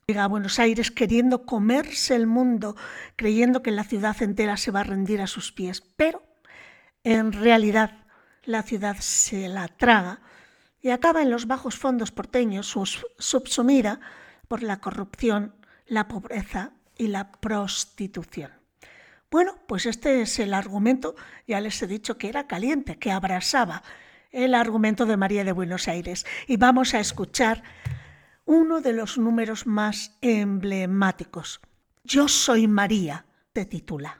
Llega 0.06 0.26
a 0.26 0.28
Buenos 0.28 0.60
Aires 0.60 0.92
queriendo 0.92 1.46
comerse 1.46 2.14
el 2.14 2.28
mundo, 2.28 2.76
creyendo 3.16 3.64
que 3.64 3.72
la 3.72 3.86
ciudad 3.86 4.22
entera 4.22 4.58
se 4.58 4.70
va 4.70 4.82
a 4.82 4.84
rendir 4.84 5.22
a 5.22 5.28
sus 5.28 5.54
pies, 5.54 5.80
pero 5.96 6.22
en 7.06 7.32
realidad 7.32 8.04
la 8.44 8.64
ciudad 8.64 8.98
se 9.00 9.48
la 9.48 9.70
traga 9.70 10.20
y 10.82 10.90
acaba 10.90 11.22
en 11.22 11.30
los 11.30 11.48
bajos 11.48 11.78
fondos 11.78 12.12
porteños, 12.12 12.76
subsumida 13.18 14.02
por 14.50 14.62
la 14.62 14.82
corrupción, 14.82 15.56
la 15.88 16.10
pobreza 16.10 16.74
y 16.98 17.08
la 17.08 17.32
prostitución. 17.32 18.52
Bueno, 19.32 19.56
pues 19.68 19.86
este 19.86 20.22
es 20.22 20.38
el 20.40 20.54
argumento, 20.54 21.16
ya 21.48 21.62
les 21.62 21.82
he 21.82 21.88
dicho 21.88 22.18
que 22.18 22.28
era 22.28 22.46
caliente, 22.46 23.00
que 23.00 23.14
abrasaba 23.14 23.84
el 24.34 24.56
argumento 24.56 25.06
de 25.06 25.16
María 25.16 25.46
de 25.46 25.54
Buenos 25.54 25.88
Aires. 25.88 26.26
Y 26.48 26.58
vamos 26.58 26.94
a 26.94 27.00
escuchar 27.00 27.64
uno 28.46 28.82
de 28.82 28.92
los 28.92 29.18
números 29.18 29.66
más 29.66 30.18
emblemáticos. 30.22 31.62
Yo 32.04 32.28
soy 32.28 32.68
María, 32.68 33.26
te 33.54 33.66
titula. 33.66 34.20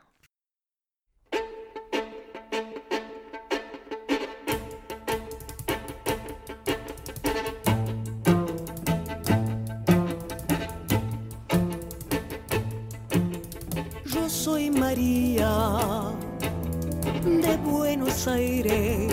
Yo 14.06 14.30
soy 14.30 14.70
María 14.70 15.50
de 17.26 17.58
Buenos 17.58 18.28
Aires 18.28 19.13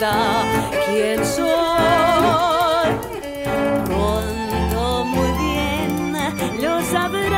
quién 0.00 1.24
soy. 1.24 2.88
Pronto 3.84 5.04
muy 5.04 5.30
bien 5.38 6.16
lo 6.60 6.80
sabrán 6.82 7.28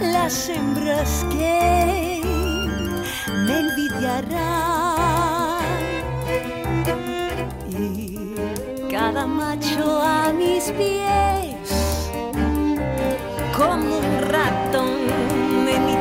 las 0.00 0.48
hembras 0.48 1.26
que 1.30 2.22
me 3.46 3.58
envidiarán. 3.58 4.40
Y 7.68 8.26
cada 8.90 9.26
macho 9.26 10.02
a 10.02 10.32
mis 10.32 10.70
pies 10.72 12.10
como 13.56 13.98
un 13.98 14.22
ratón 14.22 14.88
en 15.68 15.86
mi 15.86 15.96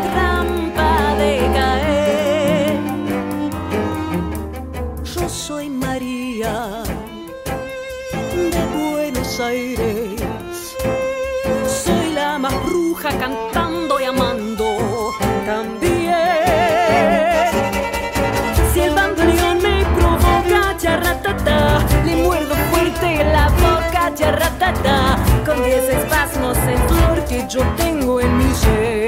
Soy 9.39 9.77
la 12.13 12.37
más 12.37 12.53
bruja 12.65 13.09
cantando 13.17 13.97
y 13.97 14.03
amando 14.03 15.13
también. 15.45 16.11
Si 18.73 18.81
el 18.81 18.93
bandoneón 18.93 19.61
me 19.61 19.85
provoca 19.95 20.75
charratata, 20.75 21.85
le 22.05 22.17
muerdo 22.17 22.53
fuerte 22.69 23.23
la 23.23 23.47
boca 23.47 24.13
charratata, 24.13 25.17
con 25.45 25.63
diez 25.63 25.87
espasmos 25.87 26.57
en 26.57 26.89
flor 26.89 27.23
que 27.29 27.47
yo 27.47 27.61
tengo 27.77 28.19
en 28.19 28.37
mi 28.37 28.53
ser. 28.53 28.98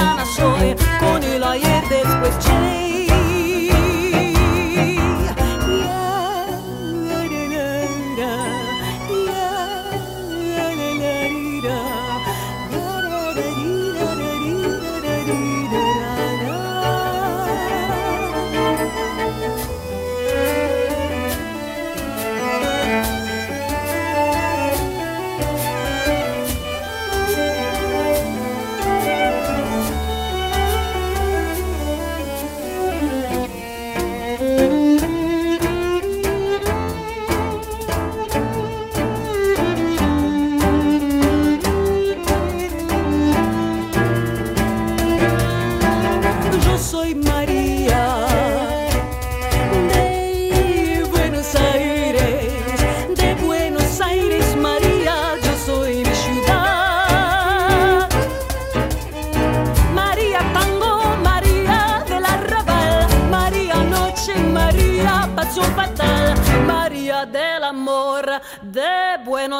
Porque 0.00 0.14
mañana 0.14 0.24
soy 0.24 0.76
con 0.98 1.22
el 1.22 1.42
ayer 1.44 1.82
después 1.88 2.38
che. 2.38 3.09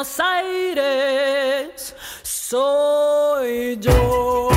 Buenos 0.01 0.19
Aires, 0.19 1.95
soy 2.23 3.77
yo. 3.77 4.49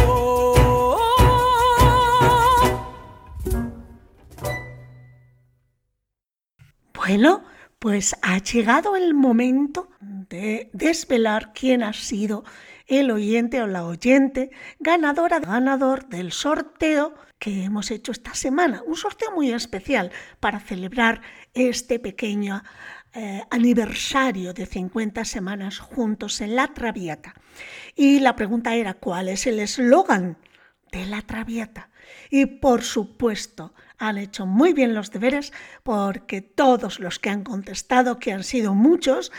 Bueno, 6.95 7.45
pues 7.79 8.17
ha 8.23 8.39
llegado 8.39 8.97
el 8.97 9.13
momento 9.13 9.91
de 10.01 10.71
desvelar 10.73 11.53
quién 11.53 11.83
ha 11.83 11.93
sido 11.93 12.45
el 12.87 13.11
oyente 13.11 13.61
o 13.61 13.67
la 13.67 13.85
oyente 13.85 14.51
ganadora, 14.79 15.41
ganador 15.41 16.09
del 16.09 16.33
sorteo 16.33 17.17
que 17.39 17.65
hemos 17.65 17.91
hecho 17.91 18.13
esta 18.13 18.33
semana. 18.33 18.83
Un 18.87 18.97
sorteo 18.97 19.31
muy 19.33 19.53
especial 19.53 20.11
para 20.41 20.61
celebrar 20.61 21.21
este 21.53 21.99
pequeño 21.99 22.63
eh, 23.17 23.43
aniversario 23.51 24.53
de 24.53 24.67
50 24.67 25.25
semanas 25.25 25.79
juntos 25.79 26.41
en 26.41 26.57
la 26.57 26.75
Traviata. 26.75 27.35
Y 27.95 28.19
la 28.19 28.35
pregunta 28.35 28.75
era, 28.75 28.95
¿cuál 28.95 29.29
es 29.29 29.47
el 29.47 29.61
eslogan 29.61 30.37
de 30.91 31.07
la 31.07 31.23
Traviata? 31.23 31.91
Y 32.29 32.47
por 32.47 32.83
supuesto, 32.83 33.73
han 33.99 34.19
hecho 34.19 34.47
muy 34.47 34.73
bien 34.73 34.95
los 34.95 35.13
deberes 35.13 35.53
porque 35.85 36.41
todos 36.41 36.99
los 36.99 37.21
que 37.21 37.31
han 37.31 37.45
contestado, 37.45 38.19
que 38.19 38.33
han 38.33 38.43
sido 38.43 38.75
muchos, 38.75 39.31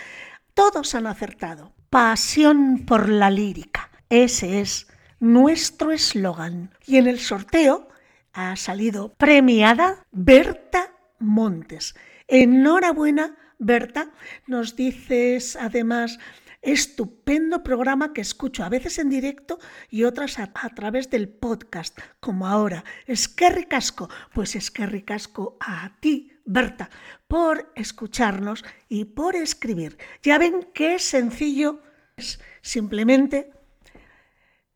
todos 0.53 0.95
han 0.95 1.05
acertado. 1.05 1.73
Pasión 1.89 2.85
por 2.85 3.09
la 3.09 3.29
lírica. 3.29 3.91
Ese 4.09 4.61
es 4.61 4.87
nuestro 5.19 5.91
eslogan. 5.91 6.71
Y 6.85 6.95
en 6.95 7.07
el 7.07 7.19
sorteo 7.19 7.89
ha 8.31 8.55
salido 8.55 9.13
premiada 9.15 10.05
Berta 10.11 10.93
Montes. 11.19 11.93
Enhorabuena 12.27 13.35
Berta, 13.59 14.11
nos 14.47 14.75
dices 14.75 15.55
además 15.55 16.19
estupendo 16.65 17.63
programa 17.63 18.11
que 18.11 18.21
escucho 18.21 18.63
a 18.63 18.69
veces 18.69 18.97
en 18.97 19.09
directo 19.09 19.59
y 19.89 20.03
otras 20.03 20.39
a, 20.39 20.51
través 20.73 21.09
del 21.11 21.29
podcast, 21.29 21.97
como 22.19 22.47
ahora. 22.47 22.83
Es 23.05 23.27
que 23.27 23.49
ricasco, 23.49 24.09
pues 24.33 24.55
es 24.55 24.71
que 24.71 24.85
ricasco 24.85 25.57
a 25.59 25.95
ti, 25.99 26.31
Berta, 26.43 26.89
por 27.27 27.71
escucharnos 27.75 28.65
y 28.89 29.05
por 29.05 29.35
escribir. 29.35 29.97
Ya 30.23 30.37
ven 30.37 30.67
qué 30.73 30.99
sencillo 30.99 31.81
es. 32.17 32.39
Simplemente 32.61 33.51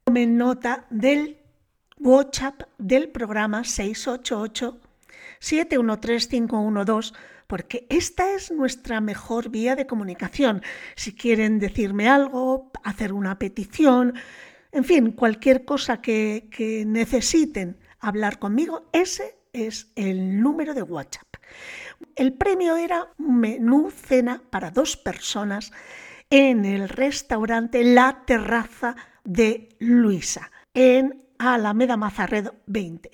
tomen 0.03 0.37
nota 0.37 0.85
del 0.91 1.39
WhatsApp 1.97 2.63
del 2.77 3.09
programa 3.09 3.63
688 3.63 4.79
713 5.39 6.29
512 6.29 7.13
porque 7.49 7.87
esta 7.89 8.35
es 8.35 8.51
nuestra 8.51 9.01
mejor 9.01 9.49
vía 9.49 9.75
de 9.75 9.87
comunicación. 9.87 10.61
Si 10.95 11.15
quieren 11.15 11.57
decirme 11.57 12.07
algo, 12.07 12.71
hacer 12.83 13.11
una 13.11 13.39
petición, 13.39 14.13
en 14.71 14.83
fin, 14.83 15.11
cualquier 15.13 15.65
cosa 15.65 15.99
que, 15.99 16.47
que 16.51 16.85
necesiten 16.85 17.75
hablar 17.99 18.37
conmigo, 18.37 18.87
ese 18.93 19.35
es 19.51 19.91
el 19.95 20.39
número 20.39 20.75
de 20.75 20.83
WhatsApp. 20.83 21.25
El 22.15 22.33
premio 22.33 22.77
era 22.77 23.07
un 23.17 23.39
menú 23.39 23.89
cena 23.89 24.43
para 24.51 24.69
dos 24.69 24.95
personas 24.95 25.71
en 26.29 26.65
el 26.65 26.87
restaurante 26.87 27.83
La 27.83 28.25
Terraza 28.27 28.95
de 29.23 29.69
Luisa, 29.79 30.51
en 30.75 31.25
Alameda 31.39 31.97
Mazarredo 31.97 32.53
20. 32.67 33.09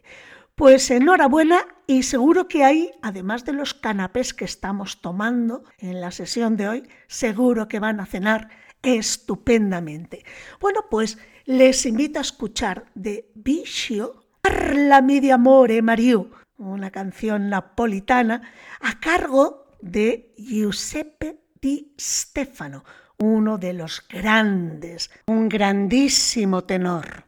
Pues 0.55 0.89
enhorabuena 0.89 1.67
y 1.85 2.03
seguro 2.03 2.47
que 2.47 2.63
ahí, 2.63 2.91
además 3.01 3.43
de 3.43 3.51
los 3.51 3.73
canapés 3.73 4.33
que 4.33 4.45
estamos 4.45 5.01
tomando 5.01 5.65
en 5.77 5.99
la 5.99 6.11
sesión 6.11 6.55
de 6.55 6.69
hoy, 6.69 6.89
seguro 7.07 7.67
que 7.67 7.81
van 7.81 7.99
a 7.99 8.05
cenar 8.05 8.47
estupendamente. 8.81 10.23
Bueno, 10.61 10.85
pues 10.89 11.17
les 11.43 11.85
invito 11.85 12.19
a 12.19 12.21
escuchar 12.21 12.85
de 12.95 13.29
Vicio 13.35 14.27
Parlami 14.41 15.19
di 15.19 15.31
amore 15.31 15.81
Mariu, 15.81 16.31
una 16.57 16.89
canción 16.89 17.49
napolitana 17.49 18.41
a 18.79 18.97
cargo 19.01 19.67
de 19.81 20.33
Giuseppe 20.37 21.49
Di 21.59 21.93
Stefano, 21.99 22.85
uno 23.17 23.57
de 23.57 23.73
los 23.73 24.07
grandes, 24.07 25.11
un 25.27 25.49
grandísimo 25.49 26.63
tenor. 26.63 27.25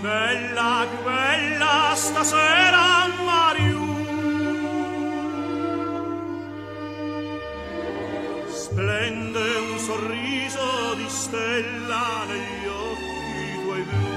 bella, 0.00 0.86
più 0.88 1.02
bella 1.04 1.92
stasera 1.94 3.06
Mariù. 3.24 3.88
Splende 8.48 9.56
un 9.70 9.78
sorriso 9.78 10.94
di 10.96 11.08
stella 11.08 12.24
negli 12.28 12.66
occhi 12.66 13.60
tuoi 13.62 13.82
blu. 13.82 14.08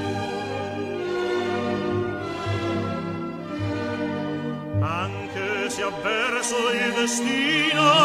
Anche 4.82 5.70
se 5.70 5.82
avverso 5.82 6.56
il 6.72 6.94
destino 6.94 8.03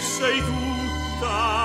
sei 0.00 0.40
tutta 0.40 1.63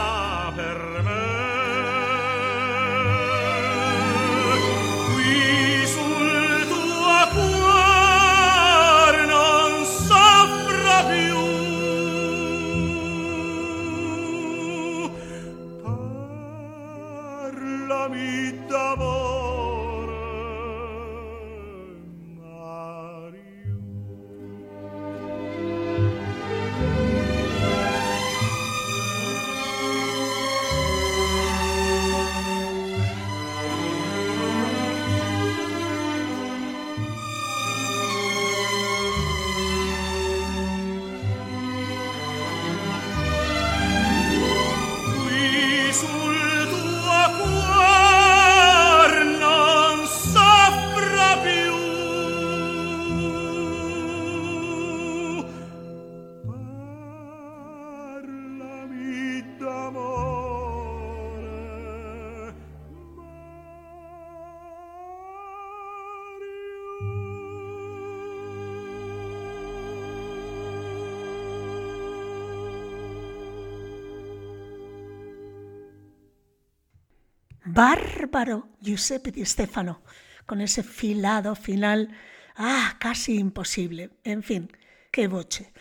bárbaro 77.80 78.68
Giuseppe 78.82 79.32
Di 79.32 79.46
Stefano, 79.46 80.02
con 80.46 80.60
ese 80.60 80.84
filado 80.84 81.56
final, 81.56 82.10
ah, 82.58 82.98
casi 83.00 83.38
imposible. 83.38 84.10
En 84.26 84.44
fin, 84.44 84.70
qué 85.12 85.30
boche. 85.30 85.72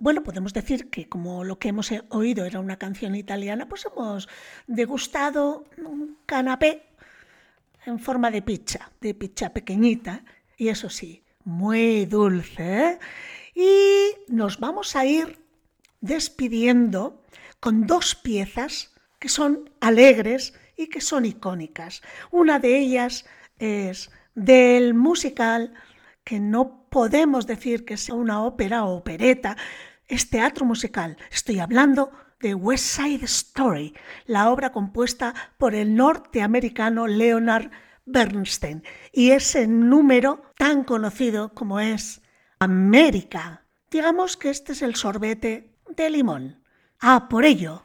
Bueno, 0.00 0.24
podemos 0.24 0.52
decir 0.52 0.90
que 0.90 1.08
como 1.08 1.44
lo 1.44 1.60
que 1.60 1.68
hemos 1.68 1.92
oído 2.08 2.44
era 2.44 2.58
una 2.58 2.78
canción 2.78 3.14
italiana, 3.14 3.68
pues 3.68 3.86
hemos 3.86 4.28
degustado 4.66 5.66
un 5.78 6.18
canapé 6.26 6.82
en 7.86 8.00
forma 8.00 8.32
de 8.32 8.42
pizza, 8.42 8.90
de 9.00 9.14
pizza 9.14 9.52
pequeñita, 9.52 10.24
y 10.56 10.66
eso 10.66 10.90
sí, 10.90 11.22
muy 11.44 12.06
dulce. 12.06 12.88
¿eh? 12.88 12.98
Y 13.54 14.32
nos 14.32 14.58
vamos 14.58 14.96
a 14.96 15.04
ir 15.04 15.38
despidiendo 16.00 17.22
con 17.60 17.86
dos 17.86 18.16
piezas 18.16 18.90
que 19.20 19.28
son 19.28 19.70
alegres 19.80 20.54
y 20.76 20.88
que 20.88 21.00
son 21.00 21.24
icónicas. 21.24 22.02
Una 22.30 22.58
de 22.58 22.78
ellas 22.78 23.26
es 23.58 24.10
del 24.34 24.94
musical 24.94 25.74
que 26.24 26.40
no 26.40 26.88
podemos 26.88 27.46
decir 27.46 27.84
que 27.84 27.96
sea 27.96 28.14
una 28.14 28.42
ópera 28.42 28.84
o 28.84 28.96
opereta, 28.96 29.56
es 30.06 30.30
teatro 30.30 30.64
musical. 30.64 31.16
Estoy 31.30 31.58
hablando 31.58 32.12
de 32.40 32.54
West 32.54 32.84
Side 32.84 33.24
Story, 33.24 33.94
la 34.26 34.50
obra 34.50 34.72
compuesta 34.72 35.34
por 35.58 35.74
el 35.74 35.94
norteamericano 35.94 37.06
Leonard 37.06 37.70
Bernstein 38.04 38.82
y 39.12 39.30
ese 39.30 39.66
número 39.66 40.42
tan 40.58 40.84
conocido 40.84 41.54
como 41.54 41.80
es 41.80 42.20
América. 42.58 43.64
Digamos 43.90 44.36
que 44.36 44.50
este 44.50 44.72
es 44.72 44.82
el 44.82 44.96
sorbete 44.96 45.76
de 45.96 46.10
limón. 46.10 46.62
Ah, 47.00 47.28
por 47.28 47.44
ello, 47.44 47.84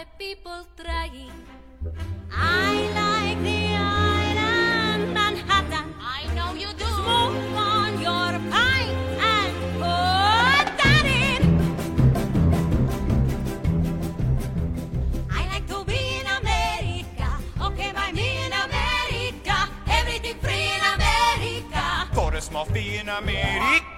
the 0.00 0.06
people 0.18 0.60
trying. 0.80 1.30
I 2.32 2.72
like 3.00 3.40
the 3.48 3.62
island 3.76 5.12
Manhattan. 5.12 5.94
I 6.00 6.22
know 6.36 6.54
you 6.54 6.68
do. 6.72 6.88
Smoke 7.00 7.36
on 7.72 7.92
your 8.08 8.32
pine 8.52 8.96
and 9.34 9.52
put 9.82 10.66
that 10.80 11.04
in. 11.28 11.42
I 15.38 15.42
like 15.52 15.66
to 15.68 15.84
be 15.84 16.00
in 16.20 16.26
America. 16.40 17.28
Okay, 17.66 17.92
by 17.92 18.10
me 18.12 18.28
in 18.46 18.52
America. 18.66 19.56
Everything 19.98 20.36
free 20.44 20.68
in 20.76 20.82
America. 20.96 21.84
For 22.14 22.32
a 22.34 22.40
small 22.40 22.64
fee 22.64 22.96
in 22.96 23.08
America. 23.10 23.89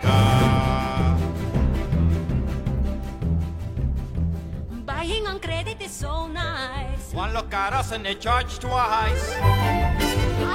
Credit 5.53 5.83
is 5.83 5.93
so 5.93 6.27
nice. 6.27 7.13
One 7.13 7.33
look 7.35 7.53
at 7.53 7.73
us 7.73 7.93
and 7.93 8.05
they 8.07 8.15
charge 8.15 8.59
twice. 8.59 9.25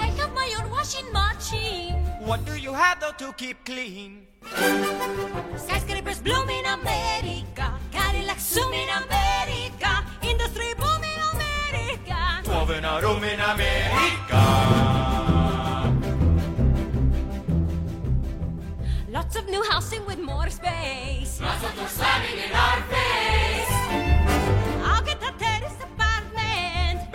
I 0.04 0.06
have 0.18 0.34
my 0.34 0.50
own 0.58 0.70
washing 0.72 1.10
machine. 1.14 1.94
What 2.30 2.46
do 2.46 2.56
you 2.58 2.74
have 2.74 3.00
though 3.00 3.18
to 3.24 3.32
keep 3.34 3.58
clean? 3.64 4.26
Skyscrapers 5.66 6.20
bloom 6.26 6.50
in 6.50 6.66
America. 6.66 7.66
Cadillac 7.92 8.40
zoom 8.40 8.74
in 8.74 8.90
America. 9.04 9.92
Industry 10.32 10.74
boom 10.82 11.02
in 11.14 11.20
America. 11.34 12.20
Twelve 12.44 12.72
in 12.78 12.86
a 12.86 12.94
room 13.04 13.24
in 13.24 13.40
America. 13.54 14.42
Lots 19.18 19.36
of 19.36 19.46
new 19.54 19.64
housing 19.70 20.04
with 20.06 20.20
more 20.20 20.50
space. 20.50 21.40
Lots 21.42 21.64
of 21.68 21.76
them 21.78 21.88
slamming 21.88 22.38
in 22.46 22.52
our 22.66 22.82
face. 22.94 23.77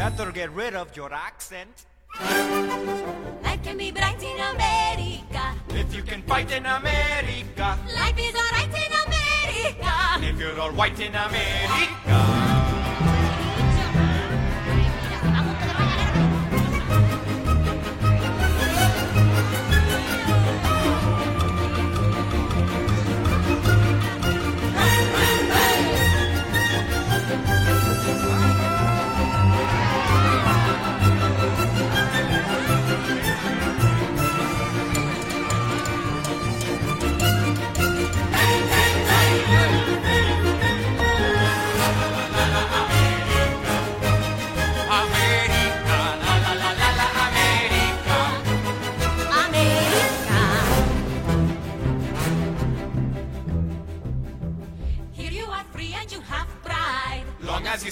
Better 0.03 0.33
get 0.33 0.51
rid 0.51 0.75
of 0.75 0.97
your 0.97 1.15
accent. 1.15 1.85
Life 2.21 3.63
can 3.63 3.79
be 3.79 3.93
bright 3.93 4.21
in 4.21 4.35
America. 4.35 5.55
If 5.69 5.95
you 5.95 6.03
can 6.03 6.23
fight 6.23 6.51
in 6.51 6.67
America. 6.67 7.79
Life 7.95 8.19
is 8.19 8.35
alright 8.35 8.75
in 8.85 8.93
America. 9.07 9.95
If 10.29 10.41
you're 10.41 10.61
all 10.61 10.73
white 10.73 10.99
in 10.99 11.15
America. 11.15 12.03
America, 12.09 12.72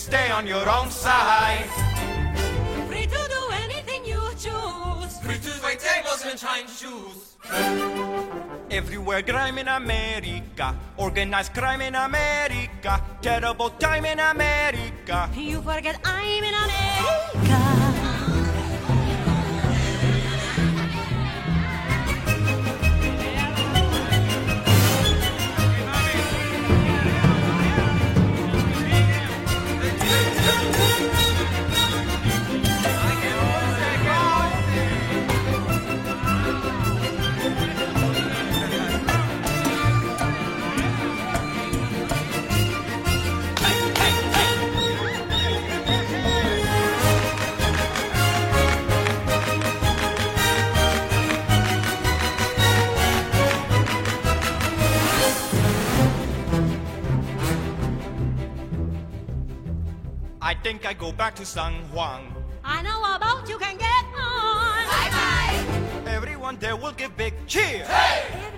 stay 0.00 0.30
on 0.30 0.46
your 0.46 0.66
own 0.68 0.90
side. 0.90 1.68
Free 2.88 3.06
to 3.06 3.22
do 3.36 3.42
anything 3.64 4.02
you 4.04 4.22
choose. 4.44 5.12
Free 5.22 5.38
to 5.46 5.52
wait 5.62 5.78
tables 5.78 6.24
and 6.24 6.38
shine 6.40 6.66
shoes. 6.66 7.36
Everywhere 8.70 9.22
crime 9.22 9.58
in 9.58 9.68
America. 9.68 10.74
Organized 10.96 11.52
crime 11.52 11.82
in 11.82 11.94
America. 11.94 13.02
Terrible 13.20 13.70
time 13.78 14.06
in 14.06 14.18
America. 14.18 15.28
You 15.36 15.60
forget 15.60 16.00
I'm 16.04 16.44
in 16.44 16.54
America. 16.54 17.99
I 60.50 60.54
think 60.54 60.84
I 60.84 60.94
go 60.94 61.12
back 61.12 61.36
to 61.36 61.46
San 61.46 61.74
Juan. 61.94 62.34
I 62.64 62.82
know 62.82 62.98
about 63.14 63.48
you 63.48 63.56
can 63.56 63.76
get 63.76 64.04
on. 64.18 64.82
Bye 64.90 65.10
bye. 65.14 66.10
Everyone 66.10 66.56
there 66.58 66.74
will 66.74 66.90
give 66.90 67.16
big 67.16 67.34
cheer. 67.46 67.86
Everyone 67.86 68.49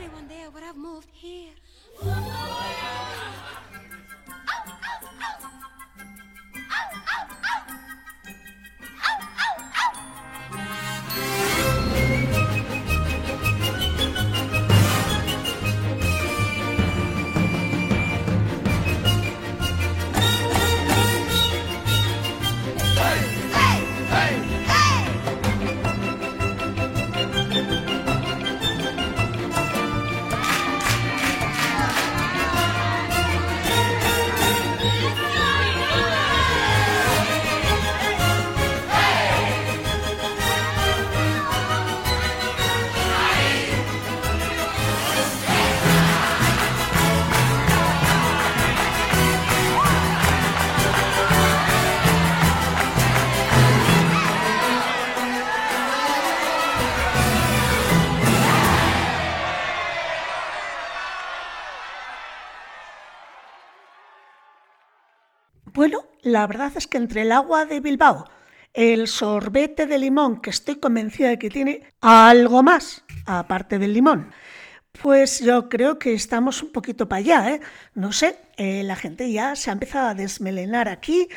la 66.23 66.47
verdad 66.47 66.73
es 66.77 66.87
que 66.87 66.99
entre 66.99 67.23
el 67.23 67.33
agua 67.33 67.67
de 67.67 67.81
Bilbao, 67.81 68.25
el 68.73 69.07
sorbete 69.09 69.87
de 69.87 69.99
limón, 69.99 70.41
que 70.41 70.51
estoy 70.51 70.77
convencida 70.77 71.29
de 71.29 71.39
que 71.39 71.51
tiene 71.51 71.83
algo 72.01 72.63
más, 72.63 73.05
aparte 73.27 73.79
del 73.79 73.93
limón, 73.93 74.33
pues 75.01 75.41
yo 75.41 75.69
creo 75.69 75.99
que 75.99 76.15
estamos 76.15 76.63
un 76.63 76.71
poquito 76.73 77.09
para 77.09 77.19
allá, 77.19 77.51
¿eh? 77.51 77.61
No 77.95 78.13
sé, 78.13 78.39
eh, 78.57 78.83
la 78.85 78.97
gente 78.97 79.31
ya 79.33 79.57
se 79.57 79.71
ha 79.71 79.73
empezado 79.73 80.09
a 80.09 80.15
desmelenar 80.15 80.89
aquí, 80.89 81.29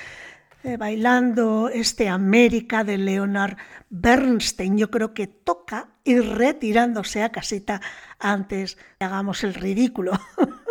eh, 0.64 0.78
bailando 0.78 1.70
este 1.70 2.10
América 2.10 2.84
de 2.84 2.98
Leonard 2.98 3.58
Bernstein. 3.90 4.78
Yo 4.78 4.92
creo 4.92 5.14
que 5.14 5.28
toca 5.28 5.90
ir 6.04 6.24
retirándose 6.24 7.24
a 7.24 7.32
casita 7.32 7.82
antes 8.20 8.76
que 8.76 9.06
hagamos 9.06 9.44
el 9.44 9.54
ridículo. 9.54 10.14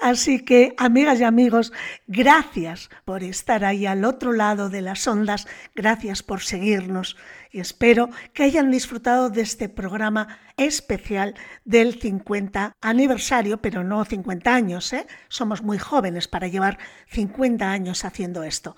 Así 0.00 0.44
que, 0.44 0.74
amigas 0.78 1.20
y 1.20 1.24
amigos, 1.24 1.72
gracias 2.06 2.90
por 3.04 3.22
estar 3.22 3.64
ahí 3.64 3.86
al 3.86 4.04
otro 4.04 4.32
lado 4.32 4.68
de 4.68 4.82
las 4.82 5.06
ondas, 5.06 5.46
gracias 5.74 6.22
por 6.22 6.40
seguirnos 6.40 7.16
y 7.50 7.60
espero 7.60 8.10
que 8.34 8.42
hayan 8.42 8.70
disfrutado 8.70 9.30
de 9.30 9.42
este 9.42 9.68
programa 9.68 10.38
especial 10.56 11.34
del 11.64 12.00
50 12.00 12.76
aniversario, 12.80 13.60
pero 13.62 13.84
no 13.84 14.04
50 14.04 14.54
años, 14.54 14.92
¿eh? 14.92 15.06
somos 15.28 15.62
muy 15.62 15.78
jóvenes 15.78 16.28
para 16.28 16.48
llevar 16.48 16.78
50 17.08 17.70
años 17.70 18.04
haciendo 18.04 18.42
esto. 18.42 18.76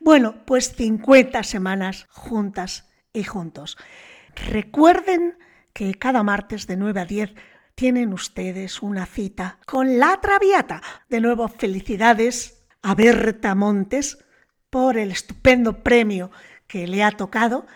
Bueno, 0.00 0.36
pues 0.46 0.74
50 0.74 1.42
semanas 1.42 2.06
juntas 2.10 2.88
y 3.12 3.24
juntos. 3.24 3.76
Recuerden 4.50 5.38
que 5.72 5.94
cada 5.94 6.22
martes 6.22 6.66
de 6.66 6.76
9 6.76 7.00
a 7.00 7.04
10 7.04 7.34
tienen 7.76 8.14
ustedes 8.14 8.82
una 8.82 9.06
cita 9.06 9.58
con 9.66 9.98
la 9.98 10.18
Traviata. 10.20 10.82
De 11.08 11.20
nuevo, 11.20 11.46
felicidades 11.46 12.66
a 12.82 12.94
Berta 12.94 13.54
Montes 13.54 14.18
por 14.70 14.96
el 14.96 15.12
estupendo 15.12 15.84
premio 15.84 16.30
que 16.66 16.88
le 16.88 17.04
ha 17.04 17.12
tocado. 17.12 17.66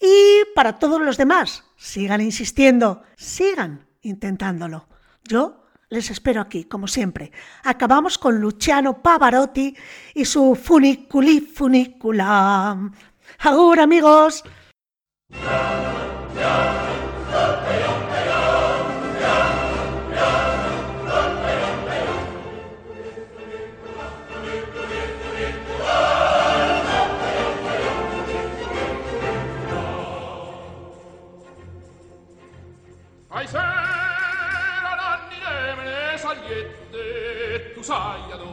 Y 0.00 0.44
para 0.54 0.78
todos 0.78 1.00
los 1.00 1.16
demás, 1.16 1.64
sigan 1.76 2.20
insistiendo, 2.20 3.04
sigan 3.16 3.86
intentándolo. 4.02 4.88
Yo 5.24 5.64
les 5.88 6.10
espero 6.10 6.40
aquí, 6.40 6.64
como 6.64 6.88
siempre. 6.88 7.30
Acabamos 7.62 8.18
con 8.18 8.40
Luciano 8.40 9.02
Pavarotti 9.02 9.74
y 10.14 10.24
su 10.24 10.56
Funiculi 10.56 11.40
Funicula. 11.40 12.90
¡Agur, 13.38 13.80
amigos! 13.80 14.42
Ai 33.38 33.46
sera 33.46 34.94
nanni 34.98 35.38
nemene 35.38 36.18
sagliette 36.18 37.72
tu 37.72 37.82
sai 37.82 38.32
adò 38.32 38.50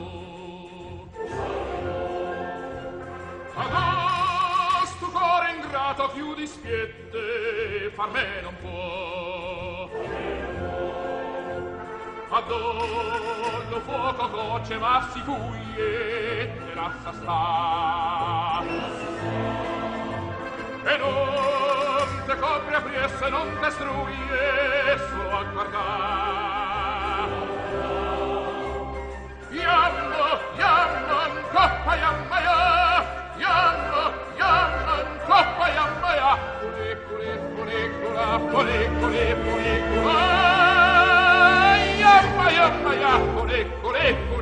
Agosto 3.56 5.08
cuore 5.10 5.54
ingrato 5.56 6.12
chiudi 6.14 6.46
spiette 6.46 7.90
far 7.96 8.12
me 8.12 8.42
non 8.44 8.56
può. 8.62 9.90
Adollo 12.38 13.80
fuoco 13.88 14.30
coce 14.30 14.78
ma 14.78 15.10
si 15.12 15.20
fuie 15.22 16.54
terrazza 16.60 17.12
sta. 17.12 18.64
E 20.84 20.98
non 20.98 21.55
queste 22.26 22.42
copre 22.42 22.76
apriesse 22.76 23.30
non 23.30 23.56
destruie 23.62 24.98
solo 25.10 25.38
a 25.38 25.44
guardar 25.44 27.30
Iammo, 29.52 30.26
iammo, 30.58 31.16
ancoppa 31.22 31.96
iammaia 31.96 32.58
Iammo, 33.38 34.04
iammo, 34.38 34.92
ancoppa 35.06 35.66
iammaia 35.70 36.32
Culiculi, 36.62 37.30
culicula, 37.56 38.26
culiculi, 38.52 39.26
culicula 39.46 40.18
Iamma, 42.00 42.46
iammaia, 42.52 43.14
culiculi, 43.36 43.68
culicula 43.82 44.35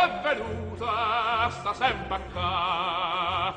è 0.00 0.20
venuta, 0.22 1.50
sta 1.50 1.74
sempre 1.74 2.20
qua. 2.32 3.54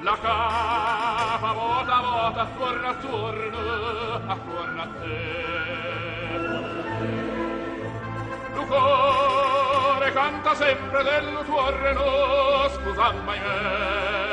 La 0.00 0.18
capa 0.20 1.52
vota 1.52 2.00
vota, 2.00 2.40
attorno 2.42 2.88
attorno, 2.88 3.58
attorno 4.26 4.82
a 4.82 4.88
te. 5.00 5.50
Lu 8.54 8.66
cuore 8.66 10.12
canta 10.12 10.54
sempre 10.54 11.02
del 11.04 11.44
tuo 11.44 11.70
reno, 11.70 12.68
scusa 12.68 13.12
mai 13.24 13.40
me. 13.40 14.31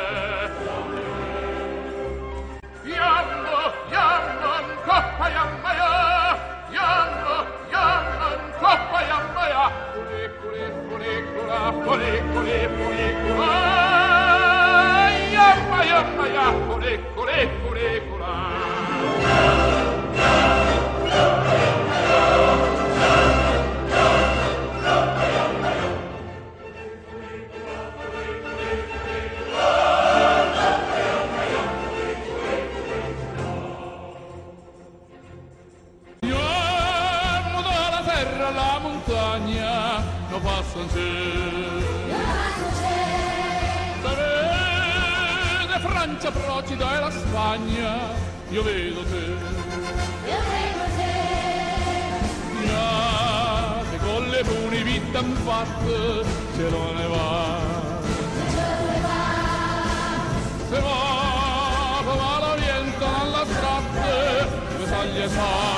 Va, 65.35 65.68